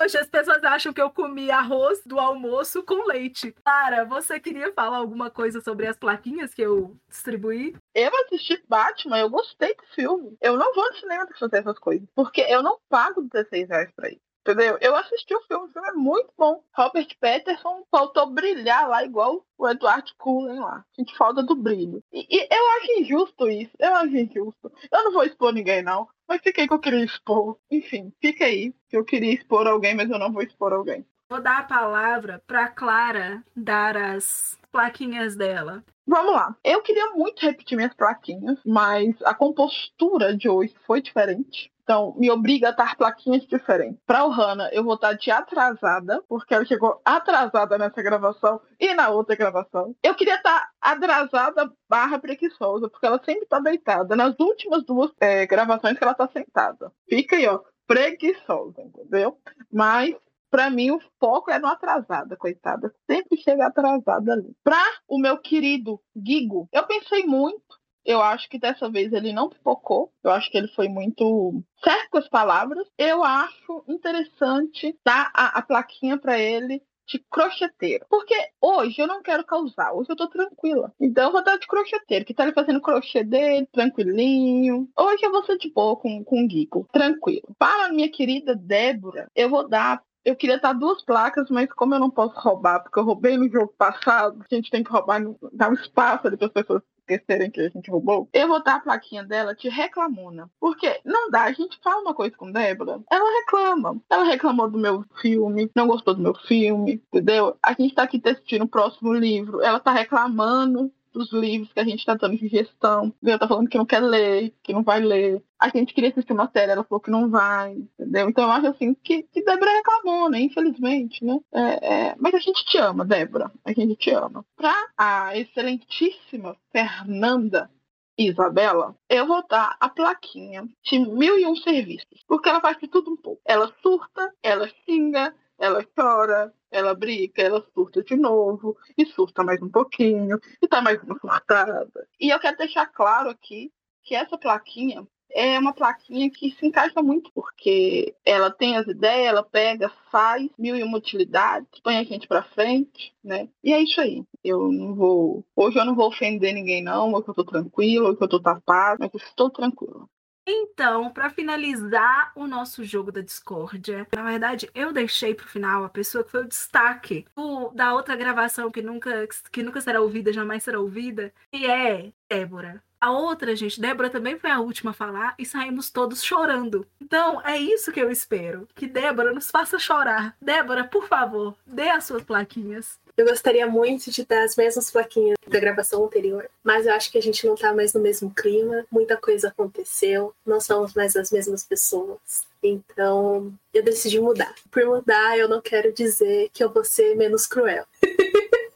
[0.00, 3.52] Hoje as pessoas acham que eu comi arroz do almoço com leite.
[3.64, 7.76] Clara, você queria falar alguma coisa sobre as plaquinhas que eu distribuí?
[7.94, 10.36] Eu assisti Batman, eu gostei do filme.
[10.40, 12.08] Eu não vou no cinema pra fazer essas coisas.
[12.14, 14.20] Porque eu não pago 16 reais pra ir.
[14.50, 14.78] Entendeu?
[14.80, 16.60] Eu assisti o filme, o filme é muito bom.
[16.76, 20.78] Robert Patterson faltou brilhar lá igual o Edward Cullen lá.
[20.78, 22.02] A gente falta do brilho.
[22.12, 23.70] E, e eu acho injusto isso.
[23.78, 24.72] Eu acho injusto.
[24.90, 26.08] Eu não vou expor ninguém, não.
[26.28, 27.58] Mas fiquei que eu queria expor.
[27.70, 28.74] Enfim, fica aí.
[28.88, 31.06] Que eu queria expor alguém, mas eu não vou expor alguém.
[31.30, 35.84] Vou dar a palavra pra Clara dar as plaquinhas dela.
[36.04, 36.56] Vamos lá.
[36.64, 41.70] Eu queria muito repetir minhas plaquinhas, mas a compostura de hoje foi diferente.
[41.84, 44.00] Então, me obriga a estar plaquinhas diferentes.
[44.04, 48.92] Para o Hannah, eu vou estar de atrasada, porque ela chegou atrasada nessa gravação e
[48.92, 49.94] na outra gravação.
[50.02, 54.16] Eu queria estar atrasada barra preguiçosa, porque ela sempre está deitada.
[54.16, 56.90] Nas últimas duas é, gravações que ela está sentada.
[57.08, 59.38] Fica aí, ó, preguiçosa, entendeu?
[59.72, 60.16] Mas
[60.50, 62.92] Pra mim, o foco é no atrasada, coitada.
[63.08, 64.52] Sempre chega atrasada ali.
[64.64, 67.78] Pra o meu querido Gigo, eu pensei muito.
[68.04, 70.12] Eu acho que dessa vez ele não pipocou.
[70.24, 72.88] Eu acho que ele foi muito certo com as palavras.
[72.98, 78.06] Eu acho interessante dar a, a plaquinha pra ele de crocheteiro.
[78.08, 80.92] Porque hoje eu não quero causar, hoje eu tô tranquila.
[81.00, 84.88] Então eu vou dar de crocheteiro, que tá ali fazendo crochê dele, tranquilinho.
[84.96, 87.54] Hoje eu vou ser de boa com, com o Gigo, tranquilo.
[87.58, 92.00] Para minha querida Débora, eu vou dar eu queria dar duas placas, mas como eu
[92.00, 95.70] não posso roubar, porque eu roubei no jogo passado, a gente tem que roubar, dar
[95.70, 98.28] um espaço ali para as pessoas esquecerem que a gente roubou.
[98.32, 100.48] Eu vou dar a plaquinha dela de reclamona.
[100.60, 104.00] Porque não dá, a gente fala uma coisa com Débora, ela reclama.
[104.08, 107.56] Ela reclamou do meu filme, não gostou do meu filme, entendeu?
[107.62, 111.84] A gente tá aqui decidindo o próximo livro, ela tá reclamando dos livros que a
[111.84, 113.12] gente tá dando sugestão.
[113.24, 115.42] Ela tá falando que não quer ler, que não vai ler.
[115.58, 118.28] A gente queria assistir uma série, ela falou que não vai, entendeu?
[118.28, 120.40] Então eu acho assim que, que Débora reclamou, né?
[120.40, 121.38] Infelizmente, né?
[121.52, 122.14] É, é...
[122.18, 123.50] Mas a gente te ama, Débora.
[123.64, 124.44] A gente te ama.
[124.56, 127.70] Pra a excelentíssima Fernanda
[128.18, 132.22] Isabela, eu vou dar a plaquinha de mil e um serviços.
[132.28, 133.40] Porque ela faz de tudo um pouco.
[133.46, 139.62] Ela surta, ela xinga, ela chora, ela briga, ela surta de novo, e surta mais
[139.62, 142.08] um pouquinho, e tá mais uma surtada.
[142.18, 143.70] E eu quero deixar claro aqui
[144.02, 149.28] que essa plaquinha é uma plaquinha que se encaixa muito, porque ela tem as ideias,
[149.28, 153.48] ela pega, faz mil e uma utilidades, põe a gente pra frente, né?
[153.62, 154.24] E é isso aí.
[154.42, 155.44] Eu não vou.
[155.54, 157.12] Hoje eu não vou ofender ninguém, não.
[157.12, 160.08] Hoje eu tô tranquila, hoje eu tô tapada, mas eu estou tranquila.
[160.52, 165.88] Então, para finalizar o nosso jogo da discórdia, na verdade, eu deixei pro final a
[165.88, 170.32] pessoa que foi o destaque do, da outra gravação que nunca, que nunca será ouvida,
[170.32, 172.82] jamais será ouvida, que é Débora.
[173.00, 176.86] A outra, gente, Débora também foi a última a falar e saímos todos chorando.
[177.00, 178.68] Então, é isso que eu espero.
[178.74, 180.36] Que Débora nos faça chorar.
[180.42, 183.00] Débora, por favor, dê as suas plaquinhas.
[183.20, 187.18] Eu gostaria muito de dar as mesmas plaquinhas da gravação anterior, mas eu acho que
[187.18, 191.30] a gente não tá mais no mesmo clima, muita coisa aconteceu, não somos mais as
[191.30, 192.18] mesmas pessoas.
[192.62, 194.54] Então, eu decidi mudar.
[194.70, 197.84] Por mudar, eu não quero dizer que eu vou ser menos cruel.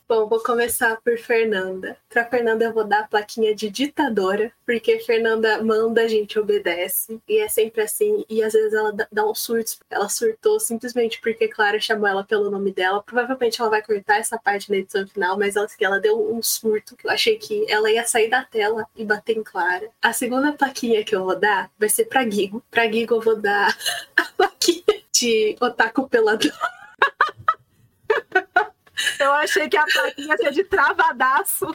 [0.06, 1.96] Bom, vou começar por Fernanda.
[2.10, 7.18] Pra Fernanda eu vou dar a plaquinha de ditadora, porque Fernanda manda, a gente obedece.
[7.26, 8.22] E é sempre assim.
[8.28, 9.78] E às vezes ela dá um surto.
[9.88, 13.02] Ela surtou simplesmente porque Clara chamou ela pelo nome dela.
[13.02, 16.94] Provavelmente ela vai cortar essa parte na edição final, mas ela, ela deu um surto
[16.96, 19.88] que eu achei que ela ia sair da tela e bater em Clara.
[20.02, 22.62] A segunda plaquinha que eu vou dar vai ser pra Gigo.
[22.70, 23.74] Pra Gigo eu vou dar
[24.14, 26.52] a plaquinha de Otaku Pelador.
[29.18, 31.66] Eu achei que a plaquinha ia de travadaço.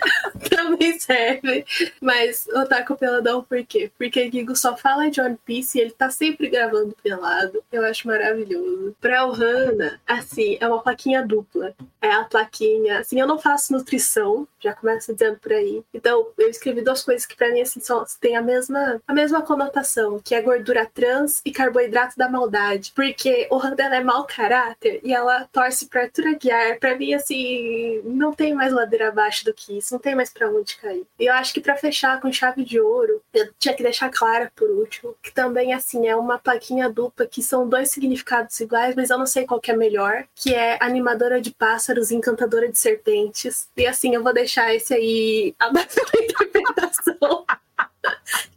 [0.50, 1.64] Também serve.
[2.00, 3.90] Mas Otaku Peladão, por quê?
[3.98, 7.62] Porque Gigo só fala de One Piece e ele tá sempre gravando pelado.
[7.72, 8.94] Eu acho maravilhoso.
[9.00, 11.74] Pra Ohana, assim, é uma plaquinha dupla.
[12.00, 13.00] É a plaquinha.
[13.00, 15.82] Assim, eu não faço nutrição, já começa dizendo por aí.
[15.92, 19.42] Então, eu escrevi duas coisas que pra mim, assim, só têm a mesma, a mesma
[19.42, 22.92] conotação, que é gordura trans e carboidrato da maldade.
[22.94, 28.32] Porque Ohana é mau caráter e ela torce pra Arthur Aguiar pra mim, assim, não
[28.32, 31.06] tem mais ladeira abaixo do que isso, não tem mais pra onde cair.
[31.18, 34.50] E eu acho que para fechar com chave de ouro, eu tinha que deixar clara
[34.54, 39.10] por último, que também, assim, é uma plaquinha dupla que são dois significados iguais, mas
[39.10, 42.78] eu não sei qual que é melhor, que é animadora de pássaros e encantadora de
[42.78, 43.68] serpentes.
[43.76, 45.82] E assim, eu vou deixar esse aí da
[46.22, 47.46] interpretação.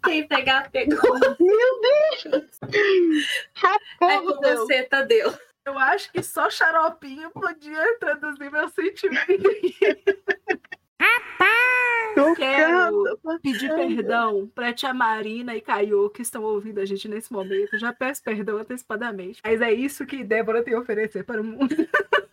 [0.03, 1.19] Quem pegar, pegou.
[1.39, 2.59] Meu Deus!
[4.01, 5.33] É com você, Tadeu.
[5.65, 9.49] Eu acho que só xaropinho podia traduzir meu sentimento.
[12.35, 17.77] Quero pedir perdão pra tia Marina e Caio que estão ouvindo a gente nesse momento.
[17.77, 19.41] Já peço perdão antecipadamente.
[19.43, 21.75] Mas é isso que Débora tem a oferecer para o mundo.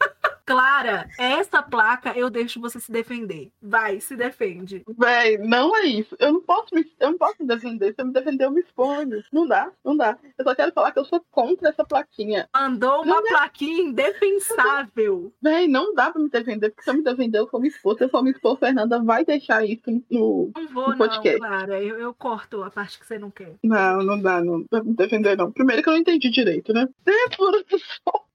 [0.49, 3.53] Clara, essa placa eu deixo você se defender.
[3.61, 4.83] Vai, se defende.
[4.97, 6.17] Véi, não é isso.
[6.19, 7.95] Eu não posso me, eu não posso me defender.
[7.95, 9.23] Se eu me defender, eu me exponho.
[9.31, 10.17] Não dá, não dá.
[10.39, 12.49] Eu só quero falar que eu sou contra essa plaquinha.
[12.55, 15.31] Mandou uma plaquinha indefensável.
[15.43, 17.99] Véi, não dá pra me defender, porque se eu me defender, eu for me expor.
[17.99, 21.39] Se eu for me expor, Fernanda vai deixar isso no, Não vou, no podcast.
[21.39, 21.83] não, Clara.
[21.83, 23.53] Eu, eu corto a parte que você não quer.
[23.63, 24.65] Não, não dá, não.
[24.65, 25.53] Pra me defender, não.
[25.53, 26.89] Primeiro que eu não entendi direito, né?
[27.29, 27.53] É por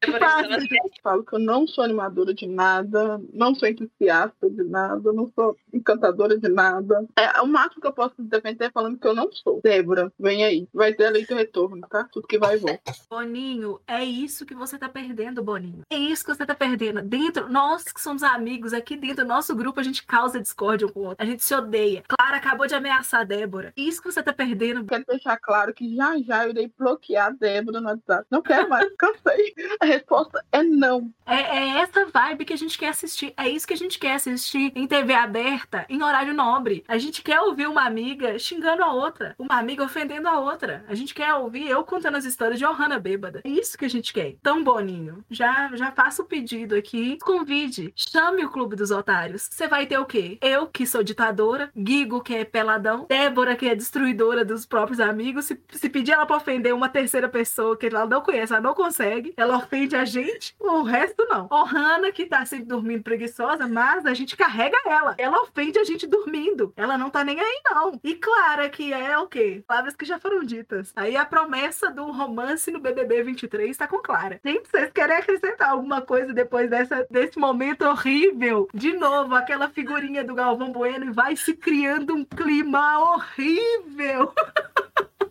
[0.05, 5.32] Eu falo que eu não sou animadora de nada, não sou entusiasta de nada, não
[5.34, 7.06] sou encantadora de nada.
[7.18, 9.62] É, o máximo que eu posso defender é falando que eu não sou.
[9.64, 10.68] Débora, vem aí.
[10.74, 12.08] Vai ter a lei do retorno, tá?
[12.12, 12.93] Tudo que vai e volta.
[13.10, 15.82] Boninho, é isso que você tá perdendo, Boninho.
[15.89, 17.01] É isso que você tá perdendo.
[17.01, 20.91] Dentro, nós que somos amigos aqui dentro do nosso grupo, a gente causa discórdia um
[20.91, 21.24] com o outro.
[21.24, 22.04] A gente se odeia.
[22.08, 23.74] Clara acabou de ameaçar a Débora.
[23.76, 24.86] Isso que você tá perdendo.
[24.86, 28.26] Quero deixar claro que já já eu irei bloquear a Débora no WhatsApp.
[28.30, 29.54] Não quero mais, cansei.
[29.80, 31.12] A resposta é não.
[31.26, 33.34] É, é essa vibe que a gente quer assistir.
[33.38, 36.84] É isso que a gente quer assistir em TV aberta, em horário nobre.
[36.88, 40.84] A gente quer ouvir uma amiga xingando a outra, uma amiga ofendendo a outra.
[40.88, 43.41] A gente quer ouvir eu contando as histórias de Ohana bêbada.
[43.44, 44.30] É isso que a gente quer.
[44.30, 47.18] Então, Boninho, já, já faço o pedido aqui.
[47.22, 49.48] Convide, chame o Clube dos Otários.
[49.52, 50.38] Você vai ter o quê?
[50.41, 55.46] Eu, que sou ditadora, Gigo, que é peladão, Débora, que é destruidora dos próprios amigos.
[55.46, 58.74] Se, se pedir ela pra ofender uma terceira pessoa que ela não conhece, ela não
[58.74, 61.48] consegue, ela ofende a gente, o resto não.
[61.52, 65.15] Ohana, que tá sempre dormindo preguiçosa, mas a gente carrega ela.
[65.17, 66.73] Ela ofende a gente dormindo.
[66.75, 67.99] Ela não tá nem aí, não.
[68.03, 69.63] E Clara, que é o quê?
[69.67, 70.91] Palavras que já foram ditas.
[70.95, 74.39] Aí a promessa do romance no BBB 23 tá com Clara.
[74.43, 78.67] Gente, vocês querem acrescentar alguma coisa depois dessa, desse momento horrível?
[78.73, 84.34] De novo, aquela figurinha do Galvão Bueno e vai se criando um clima horrível.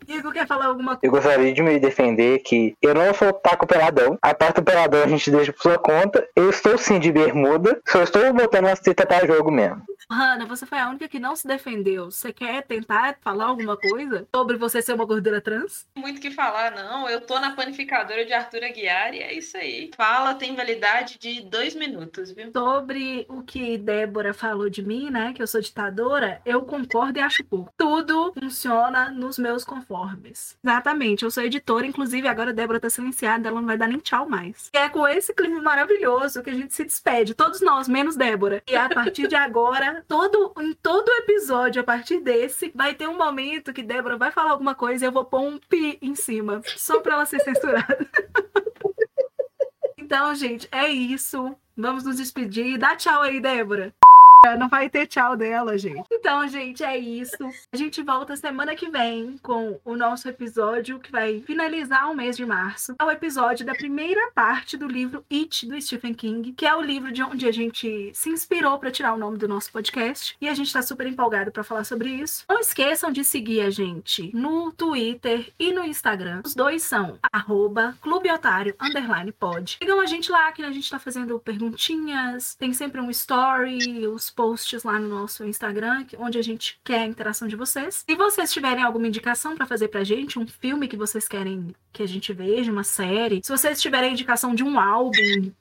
[0.08, 1.06] Igor quer falar alguma coisa?
[1.06, 4.18] Eu gostaria de me defender que eu não sou taco peladão.
[4.22, 6.26] A parte do peladão a gente deixa por sua conta.
[6.34, 7.80] Eu estou sim de bermuda.
[7.88, 9.82] Só estou botando as tetas pra jogo mesmo.
[10.10, 12.10] Hanna, você foi a única que não se defendeu.
[12.10, 15.86] Você quer tentar falar alguma coisa sobre você ser uma gordura trans?
[15.96, 17.08] muito o que falar, não.
[17.08, 19.90] Eu tô na panificadora de Arthur Aguiar e é isso aí.
[19.96, 22.50] Fala tem validade de dois minutos, viu?
[22.52, 25.32] Sobre o que Débora falou de mim, né?
[25.32, 27.72] Que eu sou ditadora, eu concordo e acho pouco.
[27.76, 29.91] Tudo funciona nos meus conformes.
[30.62, 33.98] Exatamente, eu sou editora, inclusive agora a Débora tá silenciada, ela não vai dar nem
[33.98, 34.70] tchau mais.
[34.74, 38.62] E é com esse clima maravilhoso que a gente se despede, todos nós, menos Débora.
[38.66, 43.16] E a partir de agora, todo, em todo episódio, a partir desse, vai ter um
[43.16, 46.62] momento que Débora vai falar alguma coisa e eu vou pôr um pi em cima,
[46.76, 48.08] só pra ela ser censurada.
[50.12, 51.56] Então, gente, é isso.
[51.74, 52.76] Vamos nos despedir.
[52.76, 53.94] Dá tchau aí, Débora.
[54.58, 56.02] Não vai ter tchau dela, gente.
[56.10, 57.36] Então, gente, é isso.
[57.72, 62.36] A gente volta semana que vem com o nosso episódio que vai finalizar o mês
[62.36, 62.96] de março.
[63.00, 66.80] É o episódio da primeira parte do livro It, do Stephen King, que é o
[66.80, 70.36] livro de onde a gente se inspirou para tirar o nome do nosso podcast.
[70.40, 72.44] E a gente tá super empolgado para falar sobre isso.
[72.48, 76.42] Não esqueçam de seguir a gente no Twitter e no Instagram.
[76.44, 79.78] Os dois são arroba clubeotário, underline pod.
[79.80, 82.56] Sigam a gente lá que a gente tá fazendo perguntinhas.
[82.56, 87.06] Tem sempre um story, os posts lá no nosso Instagram, onde a gente quer a
[87.06, 88.04] interação de vocês.
[88.08, 92.02] Se vocês tiverem alguma indicação para fazer pra gente, um filme que vocês querem que
[92.02, 95.12] a gente veja, uma série, se vocês tiverem indicação de um álbum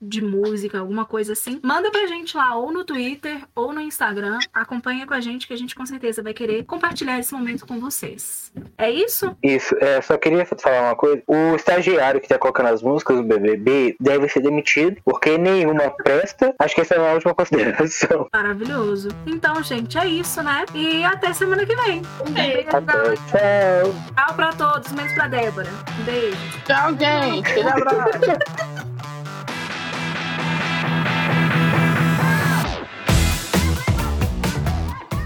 [0.02, 4.40] de música, alguma coisa assim, manda pra gente lá ou no Twitter ou no Instagram.
[4.54, 7.80] Acompanha com a gente que a gente com certeza vai querer compartilhar esse momento com
[7.80, 8.52] vocês.
[8.78, 9.36] É isso?
[9.44, 11.22] Isso, é, só queria falar uma coisa.
[11.28, 16.56] O estagiário que tá colocando as músicas do BBB deve ser demitido, porque nenhuma presta.
[16.60, 18.28] Acho que essa é a última consideração.
[18.34, 19.10] Maravilhoso.
[19.26, 20.66] Então, gente, é isso, né?
[20.74, 22.02] E até semana que vem.
[22.26, 22.70] Um beijo.
[22.70, 23.94] Até, tchau.
[24.16, 25.70] Tchau pra todos, menos pra Débora.
[26.00, 26.21] Um beijo.
[26.66, 27.50] Tchau, gente.
[27.50, 28.20] Aquele abraço.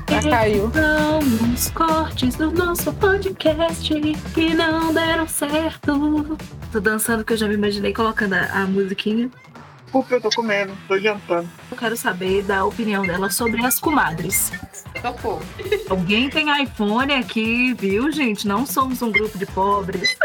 [0.09, 0.71] Já caiu.
[0.71, 1.19] São
[1.53, 3.93] os cortes do nosso podcast
[4.33, 6.37] que não deram certo.
[6.71, 9.29] Tô dançando que eu já me imaginei colocando a, a musiquinha.
[9.91, 11.49] Porque eu tô comendo, tô jantando.
[11.71, 14.51] Eu quero saber da opinião dela sobre as comadres.
[15.01, 15.41] Tocou.
[15.89, 18.47] Alguém tem iPhone aqui, viu, gente?
[18.47, 20.17] Não somos um grupo de pobres.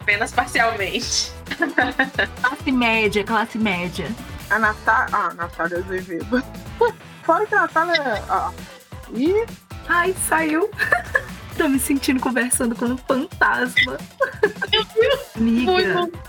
[0.00, 1.32] Apenas parcialmente.
[2.40, 4.10] Classe média, classe média.
[4.50, 5.08] A Natália.
[5.12, 6.42] Ah, Natália Azevedo.
[7.22, 8.22] Fora que a Natália.
[8.28, 8.50] Ah.
[9.14, 9.46] Ih,
[9.88, 10.70] Ai, saiu.
[11.58, 13.98] Tô me sentindo conversando com um fantasma.
[15.36, 15.72] Amiga,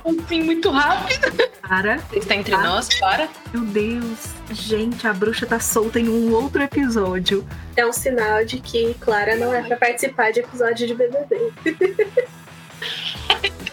[0.02, 1.32] Foi um fim muito rápido.
[1.62, 2.00] para.
[2.12, 2.64] Está entre Ah.
[2.64, 3.30] nós, para.
[3.54, 4.18] Meu Deus.
[4.52, 7.48] Gente, a bruxa tá solta em um outro episódio.
[7.78, 11.54] É um sinal de que Clara não é pra participar de episódio de BBB.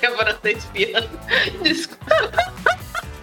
[0.00, 1.08] Débora tá espiando.
[1.62, 2.32] Desculpa.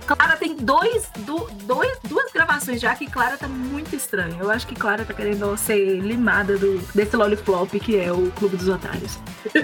[0.04, 4.38] Clara tem dois, du- dois, duas gravações já que Clara tá muito estranha.
[4.40, 8.58] Eu acho que Clara tá querendo ser limada do, desse lollipop que é o Clube
[8.58, 9.18] dos Otários.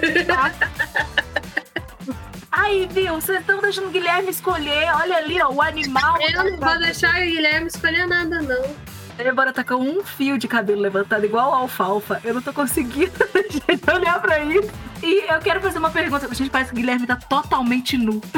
[2.51, 3.15] Aí, viu?
[3.15, 4.89] Vocês estão deixando o Guilherme escolher.
[4.95, 6.17] Olha ali, ó, o animal.
[6.21, 8.75] Eu não vou deixar o Guilherme escolher nada, não.
[9.17, 12.19] A Débora tá com um fio de cabelo levantado igual alfalfa.
[12.23, 13.11] Eu não tô conseguindo
[13.51, 14.69] de olhar pra isso.
[15.03, 16.33] E eu quero fazer uma pergunta.
[16.33, 18.21] Gente, parece que o Guilherme tá totalmente nu.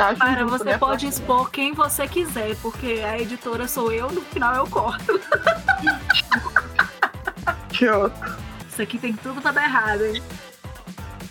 [0.00, 0.78] acho Para, justo, você né?
[0.78, 5.20] pode expor quem você quiser, porque a editora sou eu, no final eu corto.
[7.68, 8.36] Que outro.
[8.68, 10.22] Isso aqui tem tudo pra dar errado, hein?